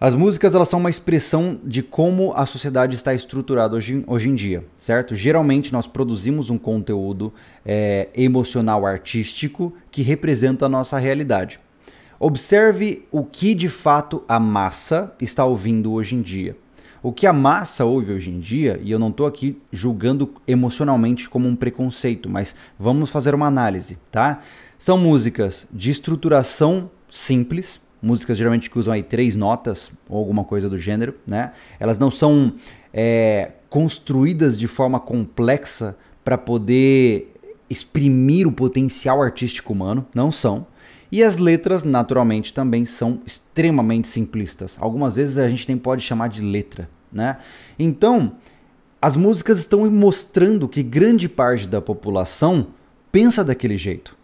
As 0.00 0.14
músicas 0.14 0.54
elas 0.54 0.70
são 0.70 0.80
uma 0.80 0.88
expressão 0.88 1.60
de 1.62 1.82
como 1.82 2.32
a 2.34 2.46
sociedade 2.46 2.94
está 2.94 3.12
estruturada 3.12 3.76
hoje, 3.76 4.02
hoje 4.06 4.30
em 4.30 4.34
dia, 4.34 4.64
certo? 4.78 5.14
Geralmente 5.14 5.74
nós 5.74 5.86
produzimos 5.86 6.48
um 6.48 6.56
conteúdo 6.56 7.34
é, 7.66 8.08
emocional 8.14 8.86
artístico 8.86 9.74
que 9.90 10.00
representa 10.00 10.64
a 10.64 10.70
nossa 10.70 10.96
realidade. 10.96 11.60
Observe 12.26 13.06
o 13.12 13.22
que 13.22 13.54
de 13.54 13.68
fato 13.68 14.24
a 14.26 14.40
massa 14.40 15.14
está 15.20 15.44
ouvindo 15.44 15.92
hoje 15.92 16.16
em 16.16 16.22
dia. 16.22 16.56
O 17.02 17.12
que 17.12 17.26
a 17.26 17.34
massa 17.34 17.84
ouve 17.84 18.14
hoje 18.14 18.30
em 18.30 18.40
dia, 18.40 18.80
e 18.82 18.90
eu 18.90 18.98
não 18.98 19.10
estou 19.10 19.26
aqui 19.26 19.60
julgando 19.70 20.32
emocionalmente 20.48 21.28
como 21.28 21.46
um 21.46 21.54
preconceito, 21.54 22.30
mas 22.30 22.56
vamos 22.78 23.10
fazer 23.10 23.34
uma 23.34 23.46
análise, 23.46 23.98
tá? 24.10 24.40
São 24.78 24.96
músicas 24.96 25.66
de 25.70 25.90
estruturação 25.90 26.90
simples, 27.10 27.78
músicas 28.00 28.38
geralmente 28.38 28.70
que 28.70 28.78
usam 28.78 28.94
aí 28.94 29.02
três 29.02 29.36
notas 29.36 29.92
ou 30.08 30.16
alguma 30.16 30.44
coisa 30.44 30.66
do 30.66 30.78
gênero, 30.78 31.14
né? 31.26 31.52
Elas 31.78 31.98
não 31.98 32.10
são 32.10 32.54
é, 32.90 33.50
construídas 33.68 34.56
de 34.56 34.66
forma 34.66 34.98
complexa 34.98 35.94
para 36.24 36.38
poder 36.38 37.34
exprimir 37.68 38.46
o 38.46 38.52
potencial 38.52 39.22
artístico 39.22 39.74
humano, 39.74 40.06
não 40.14 40.32
são. 40.32 40.66
E 41.10 41.22
as 41.22 41.38
letras, 41.38 41.84
naturalmente, 41.84 42.52
também 42.52 42.84
são 42.84 43.20
extremamente 43.26 44.08
simplistas. 44.08 44.76
Algumas 44.80 45.16
vezes 45.16 45.38
a 45.38 45.48
gente 45.48 45.68
nem 45.68 45.78
pode 45.78 46.02
chamar 46.02 46.28
de 46.28 46.42
letra, 46.42 46.88
né? 47.12 47.38
Então, 47.78 48.32
as 49.00 49.16
músicas 49.16 49.58
estão 49.58 49.88
mostrando 49.90 50.68
que 50.68 50.82
grande 50.82 51.28
parte 51.28 51.68
da 51.68 51.80
população 51.80 52.68
pensa 53.12 53.44
daquele 53.44 53.76
jeito. 53.76 54.16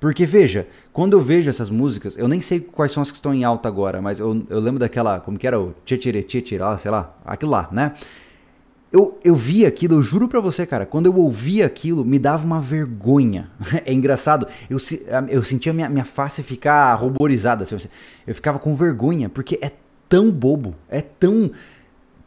Porque 0.00 0.26
veja, 0.26 0.66
quando 0.92 1.14
eu 1.14 1.20
vejo 1.22 1.48
essas 1.48 1.70
músicas, 1.70 2.18
eu 2.18 2.28
nem 2.28 2.40
sei 2.40 2.60
quais 2.60 2.92
são 2.92 3.02
as 3.02 3.10
que 3.10 3.16
estão 3.16 3.32
em 3.32 3.42
alta 3.42 3.68
agora, 3.68 4.02
mas 4.02 4.20
eu, 4.20 4.44
eu 4.50 4.60
lembro 4.60 4.78
daquela, 4.78 5.18
como 5.18 5.38
que 5.38 5.46
era 5.46 5.58
o 5.58 5.72
Tchetire 5.86 6.22
Tchetire, 6.22 6.62
sei 6.78 6.90
lá, 6.90 7.16
aquilo 7.24 7.50
lá, 7.50 7.68
né? 7.72 7.94
Eu, 8.94 9.18
eu 9.24 9.34
vi 9.34 9.66
aquilo, 9.66 9.96
eu 9.96 10.02
juro 10.02 10.28
pra 10.28 10.38
você, 10.38 10.64
cara, 10.64 10.86
quando 10.86 11.06
eu 11.06 11.16
ouvi 11.16 11.60
aquilo, 11.64 12.04
me 12.04 12.16
dava 12.16 12.46
uma 12.46 12.60
vergonha. 12.60 13.50
é 13.84 13.92
engraçado, 13.92 14.46
eu, 14.70 14.78
eu 15.28 15.42
sentia 15.42 15.72
minha, 15.72 15.90
minha 15.90 16.04
face 16.04 16.44
ficar 16.44 16.94
ruborizada. 16.94 17.64
Assim, 17.64 17.88
eu 18.24 18.34
ficava 18.36 18.60
com 18.60 18.72
vergonha, 18.76 19.28
porque 19.28 19.58
é 19.60 19.72
tão 20.08 20.30
bobo, 20.30 20.76
é 20.88 21.00
tão 21.00 21.50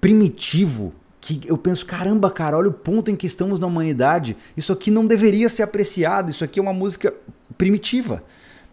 primitivo, 0.01 0.93
que 1.21 1.39
eu 1.45 1.57
penso, 1.57 1.85
caramba, 1.85 2.29
cara, 2.29 2.57
olha 2.57 2.67
o 2.67 2.73
ponto 2.73 3.09
em 3.09 3.15
que 3.15 3.25
estamos 3.25 3.61
na 3.61 3.67
humanidade. 3.67 4.35
Isso 4.57 4.73
aqui 4.73 4.91
não 4.91 5.07
deveria 5.07 5.47
ser 5.47 5.63
apreciado, 5.63 6.31
isso 6.31 6.43
aqui 6.43 6.59
é 6.59 6.61
uma 6.61 6.73
música 6.73 7.13
primitiva. 7.57 8.21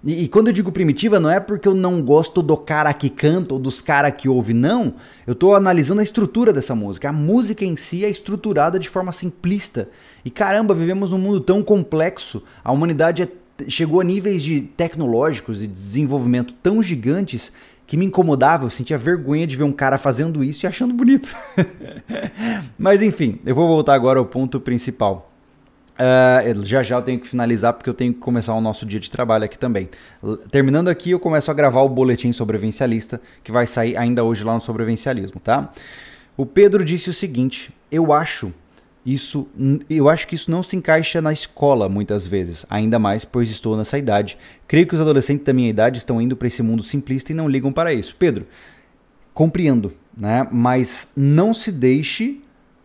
E, 0.05 0.25
e, 0.25 0.29
quando 0.29 0.49
eu 0.49 0.53
digo 0.53 0.71
primitiva, 0.71 1.19
não 1.19 1.31
é 1.31 1.41
porque 1.41 1.67
eu 1.67 1.75
não 1.75 2.03
gosto 2.03 2.43
do 2.43 2.57
cara 2.57 2.93
que 2.93 3.09
canta 3.09 3.55
ou 3.55 3.61
dos 3.61 3.81
cara 3.81 4.11
que 4.11 4.29
ouve, 4.29 4.53
não. 4.53 4.95
Eu 5.27 5.33
estou 5.33 5.55
analisando 5.55 6.01
a 6.01 6.05
estrutura 6.05 6.53
dessa 6.53 6.75
música. 6.75 7.09
A 7.09 7.13
música 7.13 7.65
em 7.65 7.75
si 7.75 8.05
é 8.05 8.11
estruturada 8.11 8.79
de 8.79 8.89
forma 8.89 9.13
simplista. 9.13 9.89
E 10.23 10.31
caramba, 10.31 10.75
vivemos 10.75 11.13
num 11.13 11.19
mundo 11.19 11.41
tão 11.41 11.63
complexo. 11.63 12.43
A 12.63 12.71
humanidade 12.71 13.23
é, 13.23 13.29
chegou 13.67 14.01
a 14.01 14.05
níveis 14.05 14.43
de 14.43 14.61
tecnológicos 14.61 15.63
e 15.63 15.67
desenvolvimento 15.67 16.53
tão 16.63 16.83
gigantes 16.83 17.51
que 17.87 17.97
me 17.97 18.07
incomodava, 18.07 18.65
eu 18.65 18.71
sentia 18.71 18.97
vergonha 18.97 19.47
de 19.47 19.57
ver 19.57 19.65
um 19.65 19.73
cara 19.73 19.99
fazendo 19.99 20.43
isso 20.43 20.65
e 20.65 20.67
achando 20.67 20.95
bonito. 20.95 21.35
Mas 22.79 23.03
enfim, 23.03 23.39
eu 23.45 23.55
vou 23.55 23.69
voltar 23.69 23.95
agora 23.95 24.19
ao 24.19 24.25
ponto 24.25 24.59
principal. 24.59 25.34
Uh, 25.95 26.65
já 26.65 26.83
já 26.83 26.97
eu 26.97 27.03
tenho 27.03 27.21
que 27.21 27.29
finalizar 27.29 27.73
porque 27.73 27.89
eu 27.89 27.95
tenho 27.95 28.13
que 28.13 28.19
começar 28.19 28.53
o 28.55 28.61
nosso 28.61 28.85
dia 28.85 28.99
de 28.99 29.11
trabalho 29.11 29.45
aqui 29.45 29.57
também. 29.57 29.89
Terminando 30.51 30.89
aqui, 30.89 31.13
eu 31.13 31.21
começo 31.21 31.51
a 31.51 31.55
gravar 31.55 31.83
o 31.83 31.89
boletim 31.89 32.33
sobrevivencialista 32.33 33.21
que 33.45 33.53
vai 33.53 33.67
sair 33.67 33.97
ainda 33.97 34.25
hoje 34.25 34.43
lá 34.43 34.55
no 34.55 34.61
sobrevivencialismo, 34.61 35.41
tá? 35.41 35.73
O 36.37 36.45
Pedro 36.45 36.85
disse 36.85 37.11
o 37.11 37.13
seguinte: 37.13 37.73
eu 37.93 38.13
acho 38.13 38.53
isso, 39.07 39.47
eu 39.89 40.09
acho 40.09 40.27
que 40.27 40.35
isso 40.35 40.51
não 40.51 40.63
se 40.63 40.77
encaixa 40.77 41.21
na 41.21 41.33
escola 41.33 41.89
muitas 41.89 42.27
vezes, 42.27 42.67
ainda 42.69 42.99
mais 42.99 43.25
pois 43.25 43.51
estou 43.51 43.77
nessa 43.77 43.97
idade. 43.97 44.37
Creio 44.67 44.87
que 44.87 44.95
os 44.95 45.01
adolescentes 45.01 45.45
da 45.45 45.53
minha 45.53 45.69
idade 45.69 45.99
estão 45.99 46.21
indo 46.21 46.37
para 46.37 46.49
esse 46.49 46.63
mundo 46.63 46.83
simplista 46.83 47.31
e 47.31 47.35
não 47.35 47.49
ligam 47.49 47.73
para 47.73 47.93
isso. 47.93 48.17
Pedro, 48.19 48.47
compreendo, 49.33 49.93
né? 50.17 50.49
Mas 50.51 51.09
não 51.15 51.55
se 51.55 51.71
deixe 51.71 52.41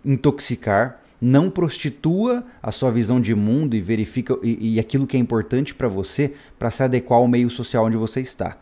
intoxicar 0.05 0.98
não 1.21 1.49
prostitua 1.49 2.43
a 2.61 2.71
sua 2.71 2.91
visão 2.91 3.19
de 3.19 3.35
mundo 3.35 3.75
e 3.75 3.81
verifica 3.81 4.37
e, 4.41 4.75
e 4.75 4.79
aquilo 4.79 5.05
que 5.05 5.17
é 5.17 5.19
importante 5.19 5.75
para 5.75 5.87
você 5.87 6.33
para 6.57 6.71
se 6.71 6.81
adequar 6.83 7.19
ao 7.19 7.27
meio 7.27 7.49
social 7.49 7.85
onde 7.85 7.97
você 7.97 8.21
está. 8.21 8.57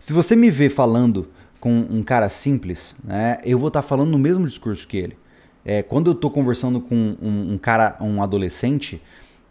Se 0.00 0.12
você 0.12 0.34
me 0.34 0.50
vê 0.50 0.68
falando 0.68 1.26
com 1.60 1.86
um 1.90 2.02
cara 2.02 2.28
simples, 2.28 2.94
né, 3.02 3.38
eu 3.44 3.58
vou 3.58 3.68
estar 3.68 3.82
tá 3.82 3.88
falando 3.88 4.10
no 4.10 4.18
mesmo 4.18 4.44
discurso 4.46 4.86
que 4.86 4.96
ele. 4.96 5.18
É, 5.64 5.82
quando 5.82 6.06
eu 6.06 6.14
estou 6.14 6.30
conversando 6.30 6.80
com 6.80 6.94
um, 7.20 7.52
um 7.52 7.58
cara, 7.58 7.96
um 8.00 8.22
adolescente, 8.22 9.02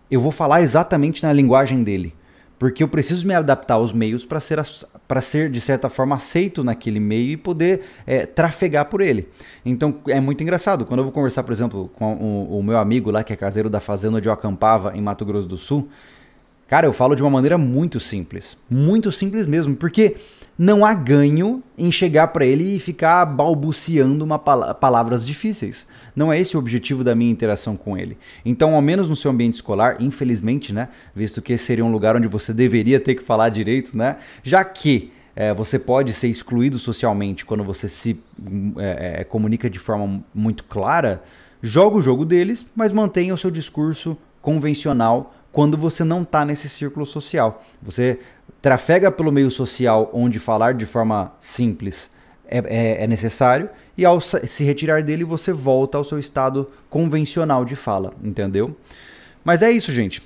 eu 0.10 0.20
vou 0.20 0.32
falar 0.32 0.62
exatamente 0.62 1.22
na 1.22 1.32
linguagem 1.32 1.84
dele 1.84 2.14
porque 2.60 2.84
eu 2.84 2.88
preciso 2.88 3.28
me 3.28 3.34
adaptar 3.34 3.76
aos 3.76 3.94
meios 3.94 4.26
para 4.26 4.40
ser, 4.40 4.60
para 5.08 5.22
ser, 5.22 5.50
de 5.50 5.62
certa 5.62 5.90
forma, 5.90 6.16
aceito 6.16 6.64
naquele 6.64 7.00
meio 7.00 7.32
e 7.32 7.38
poder 7.38 7.82
é, 8.06 8.26
trafegar 8.26 8.86
por 8.86 9.02
ele. 9.02 9.30
Então 9.66 9.96
é 10.08 10.20
muito 10.20 10.42
engraçado. 10.42 10.86
Quando 10.86 11.00
eu 11.00 11.04
vou 11.04 11.14
conversar, 11.14 11.44
por 11.44 11.52
exemplo, 11.52 11.90
com 11.96 12.16
o, 12.16 12.60
o 12.60 12.64
meu 12.64 12.78
amigo 12.78 13.12
lá, 13.12 13.24
que 13.24 13.32
é 13.32 13.36
caseiro 13.36 13.70
da 13.70 13.80
fazenda 13.80 14.18
onde 14.18 14.28
eu 14.28 14.34
acampava, 14.34 14.96
em 14.96 15.02
Mato 15.02 15.24
Grosso 15.24 15.48
do 15.48 15.58
Sul, 15.58 15.88
cara, 16.68 16.88
eu 16.88 16.94
falo 16.94 17.16
de 17.16 17.22
uma 17.22 17.30
maneira 17.30 17.58
muito 17.58 18.00
simples. 18.00 18.58
Muito 18.70 19.12
simples 19.12 19.46
mesmo, 19.46 19.76
porque 19.76 20.16
não 20.58 20.84
há 20.84 20.94
ganho 20.94 21.62
em 21.78 21.92
chegar 21.92 22.30
para 22.30 22.46
ele 22.46 22.76
e 22.76 22.80
ficar 22.80 23.24
balbuciando 23.26 24.26
uma 24.26 24.40
pal 24.40 24.74
palavras 24.76 25.26
difíceis. 25.26 25.86
Não 26.16 26.34
é 26.34 26.40
esse 26.40 26.58
o 26.58 26.60
objetivo 26.60 27.04
da 27.04 27.14
minha 27.14 27.32
interação 27.32 27.76
com 27.76 27.96
ele. 27.96 28.18
Então, 28.44 28.74
ao 28.74 28.82
menos 28.82 29.08
no 29.08 29.16
seu 29.16 29.30
ambiente 29.30 29.56
escolar, 29.56 29.98
infelizmente, 30.00 30.74
né, 30.74 30.90
visto 31.16 31.42
que 31.42 31.56
seria 31.58 31.86
um 31.86 31.92
lugar 31.92 32.16
onde 32.16 32.28
você 32.28 32.54
deveria 32.54 33.00
ter 33.00 33.14
que 33.14 33.24
falar 33.24 33.50
direito, 33.50 33.96
né, 33.96 34.18
já 34.42 34.64
que 34.64 35.12
é, 35.36 35.54
você 35.54 35.78
pode 35.78 36.14
ser 36.14 36.30
excluído 36.30 36.80
socialmente 36.80 37.46
quando 37.46 37.64
você 37.64 37.88
se 37.88 38.20
é, 38.78 39.20
é, 39.20 39.24
comunica 39.24 39.70
de 39.70 39.78
forma 39.78 40.24
muito 40.34 40.64
clara, 40.64 41.22
joga 41.62 41.98
o 41.98 42.02
jogo 42.02 42.26
deles, 42.26 42.66
mas 42.76 42.92
mantenha 42.92 43.34
o 43.34 43.38
seu 43.38 43.52
discurso 43.52 44.18
convencional 44.42 45.36
quando 45.52 45.78
você 45.78 46.04
não 46.04 46.22
está 46.22 46.46
nesse 46.46 46.70
círculo 46.70 47.06
social. 47.06 47.64
Você 47.82 48.20
trafega 48.62 49.12
pelo 49.12 49.32
meio 49.32 49.50
social 49.50 50.10
onde 50.14 50.40
falar 50.40 50.74
de 50.74 50.86
forma 50.86 51.34
simples 51.40 52.10
é, 52.50 52.60
é, 52.60 53.04
é, 53.04 53.08
necessário, 53.08 53.70
e 53.98 54.06
ao 54.06 54.22
se 54.22 54.64
retirar 54.64 55.04
dele, 55.04 55.26
você 55.26 55.52
volta 55.52 55.98
ao 55.98 56.04
seu 56.04 56.18
estado 56.18 56.70
convencional 56.90 57.66
de 57.66 57.76
fala, 57.76 58.14
entendeu? 58.24 58.76
Mas 59.44 59.62
é 59.62 59.72
isso, 59.72 59.92
gente. 59.92 60.22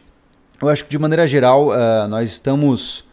Eu 0.62 0.70
acho 0.70 0.84
que 0.84 0.92
de 0.92 1.00
maneira 1.00 1.26
geral 1.26 1.70
uh, 1.70 2.08
nós 2.08 2.30
estamos 2.30 3.04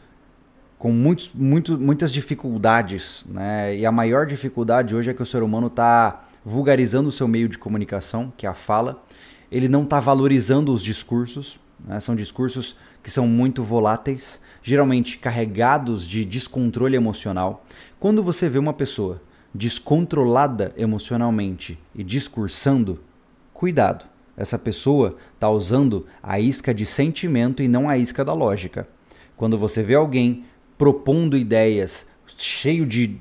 com 0.78 0.92
muitos, 0.92 1.32
muito, 1.32 1.78
muitas 1.78 2.12
dificuldades, 2.12 3.24
né? 3.28 3.76
E 3.76 3.86
a 3.86 3.90
maior 3.90 4.26
dificuldade 4.26 4.94
hoje 4.94 5.10
é 5.10 5.14
que 5.14 5.22
o 5.22 5.26
ser 5.26 5.42
humano 5.42 5.68
está 5.68 6.28
vulgarizando 6.44 7.08
o 7.08 7.12
seu 7.12 7.26
meio 7.26 7.48
de 7.48 7.56
comunicação, 7.56 8.32
que 8.36 8.46
é 8.46 8.48
a 8.48 8.54
fala. 8.54 9.02
Ele 9.50 9.68
não 9.68 9.84
está 9.84 9.98
valorizando 9.98 10.72
os 10.72 10.82
discursos, 10.82 11.58
Né? 11.84 11.98
São 12.00 12.14
discursos 12.14 12.76
que 13.02 13.10
são 13.10 13.26
muito 13.26 13.62
voláteis, 13.62 14.40
geralmente 14.62 15.18
carregados 15.18 16.06
de 16.06 16.24
descontrole 16.24 16.96
emocional. 16.96 17.64
Quando 17.98 18.22
você 18.22 18.48
vê 18.48 18.58
uma 18.58 18.72
pessoa 18.72 19.20
descontrolada 19.54 20.72
emocionalmente 20.76 21.78
e 21.94 22.05
discursando, 22.05 23.00
cuidado. 23.53 24.05
Essa 24.36 24.59
pessoa 24.59 25.16
está 25.34 25.50
usando 25.50 26.05
a 26.22 26.38
isca 26.38 26.72
de 26.72 26.86
sentimento 26.86 27.62
e 27.62 27.66
não 27.66 27.88
a 27.88 27.98
isca 27.98 28.24
da 28.24 28.32
lógica. 28.32 28.86
Quando 29.36 29.59
você 29.59 29.82
vê 29.82 29.94
alguém 29.94 30.44
propondo 30.76 31.36
ideias 31.36 32.07
cheio 32.36 32.86
de 32.86 33.20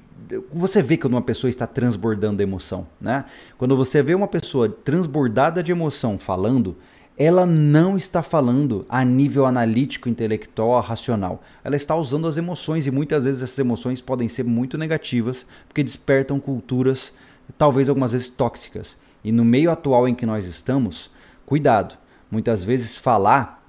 você 0.52 0.82
vê 0.82 0.98
quando 0.98 1.14
uma 1.14 1.22
pessoa 1.22 1.50
está 1.50 1.66
transbordando 1.66 2.44
emoção, 2.44 2.86
né? 3.00 3.24
Quando 3.58 3.78
você 3.78 4.04
vê 4.04 4.14
uma 4.14 4.28
pessoa 4.28 4.68
transbordada 4.68 5.64
de 5.64 5.72
emoção 5.72 6.20
falando, 6.20 6.76
ela 7.18 7.48
não 7.48 7.98
está 7.98 8.22
falando 8.22 8.86
a 8.88 9.04
nível 9.04 9.48
analítico, 9.48 10.08
intelectual, 10.08 10.80
racional. 10.82 11.42
Ela 11.64 11.76
está 11.76 11.96
usando 11.96 12.28
as 12.28 12.38
emoções 12.38 12.86
e 12.86 12.92
muitas 12.92 13.24
vezes 13.24 13.42
essas 13.42 13.58
emoções 13.58 14.00
podem 14.00 14.30
ser 14.30 14.44
muito 14.44 14.78
negativas 14.78 15.44
porque 15.68 15.82
despertam 15.82 16.40
culturas, 16.40 17.14
talvez 17.58 17.90
algumas 17.90 18.12
vezes 18.12 18.30
tóxicas. 18.30 18.96
E 19.24 19.32
no 19.32 19.44
meio 19.44 19.72
atual 19.72 20.08
em 20.08 20.14
que 20.14 20.28
nós 20.28 20.46
estamos, 20.46 21.10
cuidado. 21.44 21.98
Muitas 22.30 22.64
vezes 22.64 22.96
falar 22.96 23.66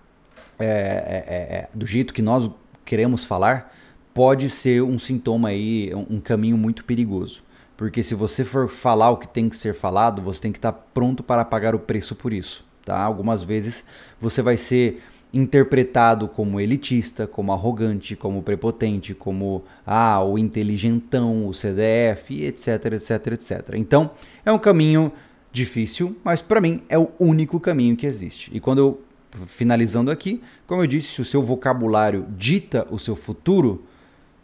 é, 0.59 0.67
é, 0.67 1.57
é, 1.57 1.69
do 1.73 1.87
jeito 1.87 2.13
que 2.13 2.21
nós 2.21 2.51
queremos 2.85 3.25
falar 3.25 3.75
pode 4.13 4.51
ser 4.51 4.83
um 4.83 4.99
sintoma 4.99 5.49
aí, 5.49 5.91
um 5.95 6.21
caminho 6.21 6.59
muito 6.59 6.85
perigoso. 6.85 7.43
Porque 7.79 8.03
se 8.03 8.15
você 8.15 8.45
for 8.45 8.69
falar 8.69 9.11
o 9.11 9.17
que 9.17 9.29
tem 9.29 9.49
que 9.49 9.57
ser 9.57 9.73
falado, 9.73 10.21
você 10.21 10.41
tem 10.41 10.53
que 10.53 10.59
estar 10.59 10.73
pronto 10.73 11.23
para 11.23 11.45
pagar 11.45 11.75
o 11.75 11.79
preço 11.79 12.15
por 12.15 12.33
isso. 12.33 12.68
Tá? 12.89 13.03
Algumas 13.03 13.43
vezes 13.43 13.85
você 14.19 14.41
vai 14.41 14.57
ser 14.57 15.03
interpretado 15.31 16.27
como 16.27 16.59
elitista, 16.59 17.27
como 17.27 17.53
arrogante, 17.53 18.17
como 18.17 18.43
prepotente, 18.43 19.13
como 19.13 19.63
ah, 19.87 20.25
o 20.25 20.39
inteligentão, 20.39 21.47
o 21.47 21.53
CDF, 21.53 22.43
etc, 22.43 22.93
etc, 22.93 23.27
etc. 23.27 23.75
Então, 23.75 24.13
é 24.43 24.51
um 24.51 24.59
caminho 24.59 25.13
difícil, 25.53 26.17
mas 26.25 26.41
para 26.41 26.63
mim 26.63 26.83
é 26.89 26.99
o 26.99 27.11
único 27.19 27.61
caminho 27.61 27.95
que 27.95 28.07
existe. 28.07 28.51
E 28.57 28.59
quando 28.59 28.79
eu 28.79 29.03
finalizando 29.47 30.11
aqui, 30.11 30.43
como 30.67 30.81
eu 30.81 30.87
disse, 30.87 31.09
se 31.09 31.21
o 31.21 31.27
seu 31.27 31.43
vocabulário 31.43 32.25
dita 32.39 32.87
o 32.91 32.99
seu 32.99 33.15
futuro, 33.15 33.85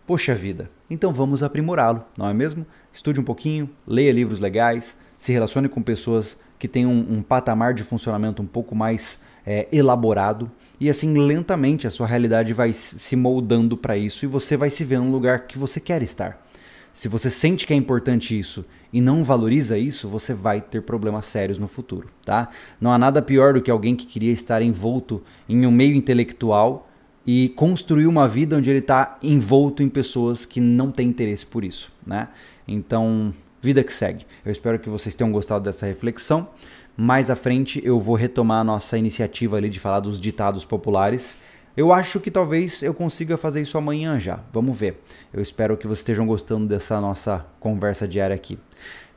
poxa 0.07 0.35
vida, 0.35 0.71
então 0.91 1.15
vamos 1.15 1.43
aprimorá-lo, 1.43 2.05
não 2.15 2.29
é 2.29 2.35
mesmo? 2.35 2.67
Estude 2.93 3.19
um 3.19 3.25
pouquinho, 3.25 3.71
leia 3.87 4.13
livros 4.13 4.39
legais, 4.39 4.99
se 5.17 5.33
relacione 5.33 5.67
com 5.67 5.81
pessoas 5.81 6.39
que 6.65 6.69
têm 6.69 6.87
um, 6.87 7.19
um 7.19 7.23
patamar 7.23 7.75
de 7.75 7.83
funcionamento 7.83 8.43
um 8.43 8.47
pouco 8.47 8.75
mais 8.75 9.19
é, 9.45 9.69
elaborado 9.71 10.51
e 10.81 10.89
assim 10.89 11.12
lentamente 11.12 11.87
a 11.87 11.91
sua 11.91 12.07
realidade 12.07 12.55
vai 12.55 12.73
se 12.73 13.15
moldando 13.15 13.77
para 13.77 13.99
isso 13.99 14.25
e 14.25 14.27
você 14.27 14.57
vai 14.57 14.71
se 14.71 14.83
ver 14.83 14.99
no 14.99 15.11
lugar 15.11 15.41
que 15.41 15.59
você 15.59 15.79
quer 15.79 16.01
estar. 16.03 16.43
Se 16.91 17.07
você 17.07 17.29
sente 17.29 17.67
que 17.67 17.75
é 17.75 17.77
importante 17.77 18.39
isso 18.39 18.65
e 18.91 18.99
não 18.99 19.23
valoriza 19.23 19.77
isso, 19.77 20.09
você 20.09 20.33
vai 20.33 20.59
ter 20.59 20.81
problemas 20.81 21.27
sérios 21.27 21.59
no 21.59 21.69
futuro, 21.69 22.09
tá? 22.25 22.49
Não 22.81 22.91
há 22.91 22.97
nada 22.97 23.21
pior 23.21 23.53
do 23.53 23.61
que 23.61 23.71
alguém 23.71 23.95
que 23.95 24.07
queria 24.07 24.33
estar 24.33 24.62
envolto 24.62 25.23
em 25.47 25.67
um 25.67 25.71
meio 25.71 25.95
intelectual 25.95 26.89
e 27.27 27.51
construir 27.51 28.07
uma 28.07 28.27
vida 28.27 28.57
onde 28.57 28.71
ele 28.71 28.79
está 28.79 29.19
envolto 29.23 29.83
em 29.83 29.91
pessoas 29.91 30.47
que 30.47 30.62
não 30.62 30.91
têm 30.91 31.11
interesse 31.11 31.45
por 31.45 31.62
isso, 31.62 31.93
né? 32.07 32.29
Então, 32.67 33.35
vida 33.65 33.83
que 33.83 33.93
segue. 33.93 34.27
Eu 34.45 34.53
espero 34.53 34.79
que 34.79 34.89
vocês 34.89 35.17
tenham 35.17 35.33
gostado 35.33 35.65
dessa 35.65 35.87
reflexão. 35.87 36.49
Mais 36.97 37.31
à 37.31 37.35
frente 37.35 37.81
eu 37.85 37.99
vou 37.99 38.15
retomar 38.15 38.61
a 38.61 38.65
nossa 38.65 38.97
iniciativa 38.97 39.57
ali 39.57 39.69
de 39.69 39.81
falar 39.81 40.01
dos 40.01 40.21
ditados 40.21 40.65
populares 40.65 41.37
eu 41.77 41.93
acho 41.93 42.21
que 42.21 42.31
talvez 42.31 42.83
eu 42.83 42.95
consiga 42.95 43.37
fazer 43.37 43.61
isso 43.61 43.77
amanhã 43.77 44.21
já. 44.21 44.39
Vamos 44.53 44.77
ver. 44.77 45.01
Eu 45.33 45.43
espero 45.43 45.77
que 45.77 45.89
vocês 45.89 46.01
estejam 46.01 46.25
gostando 46.25 46.69
dessa 46.69 47.01
nossa 47.01 47.45
conversa 47.59 48.07
diária 48.07 48.35
aqui. 48.35 48.59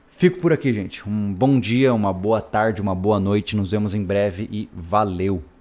Fico 0.10 0.40
por 0.40 0.52
aqui, 0.52 0.74
gente. 0.74 1.08
Um 1.08 1.32
bom 1.32 1.60
dia, 1.60 1.94
uma 1.94 2.12
boa 2.12 2.42
tarde, 2.42 2.82
uma 2.82 2.96
boa 2.96 3.20
noite. 3.20 3.56
Nos 3.56 3.70
vemos 3.70 3.94
em 3.94 4.04
breve 4.04 4.50
e 4.52 4.68
valeu! 4.74 5.57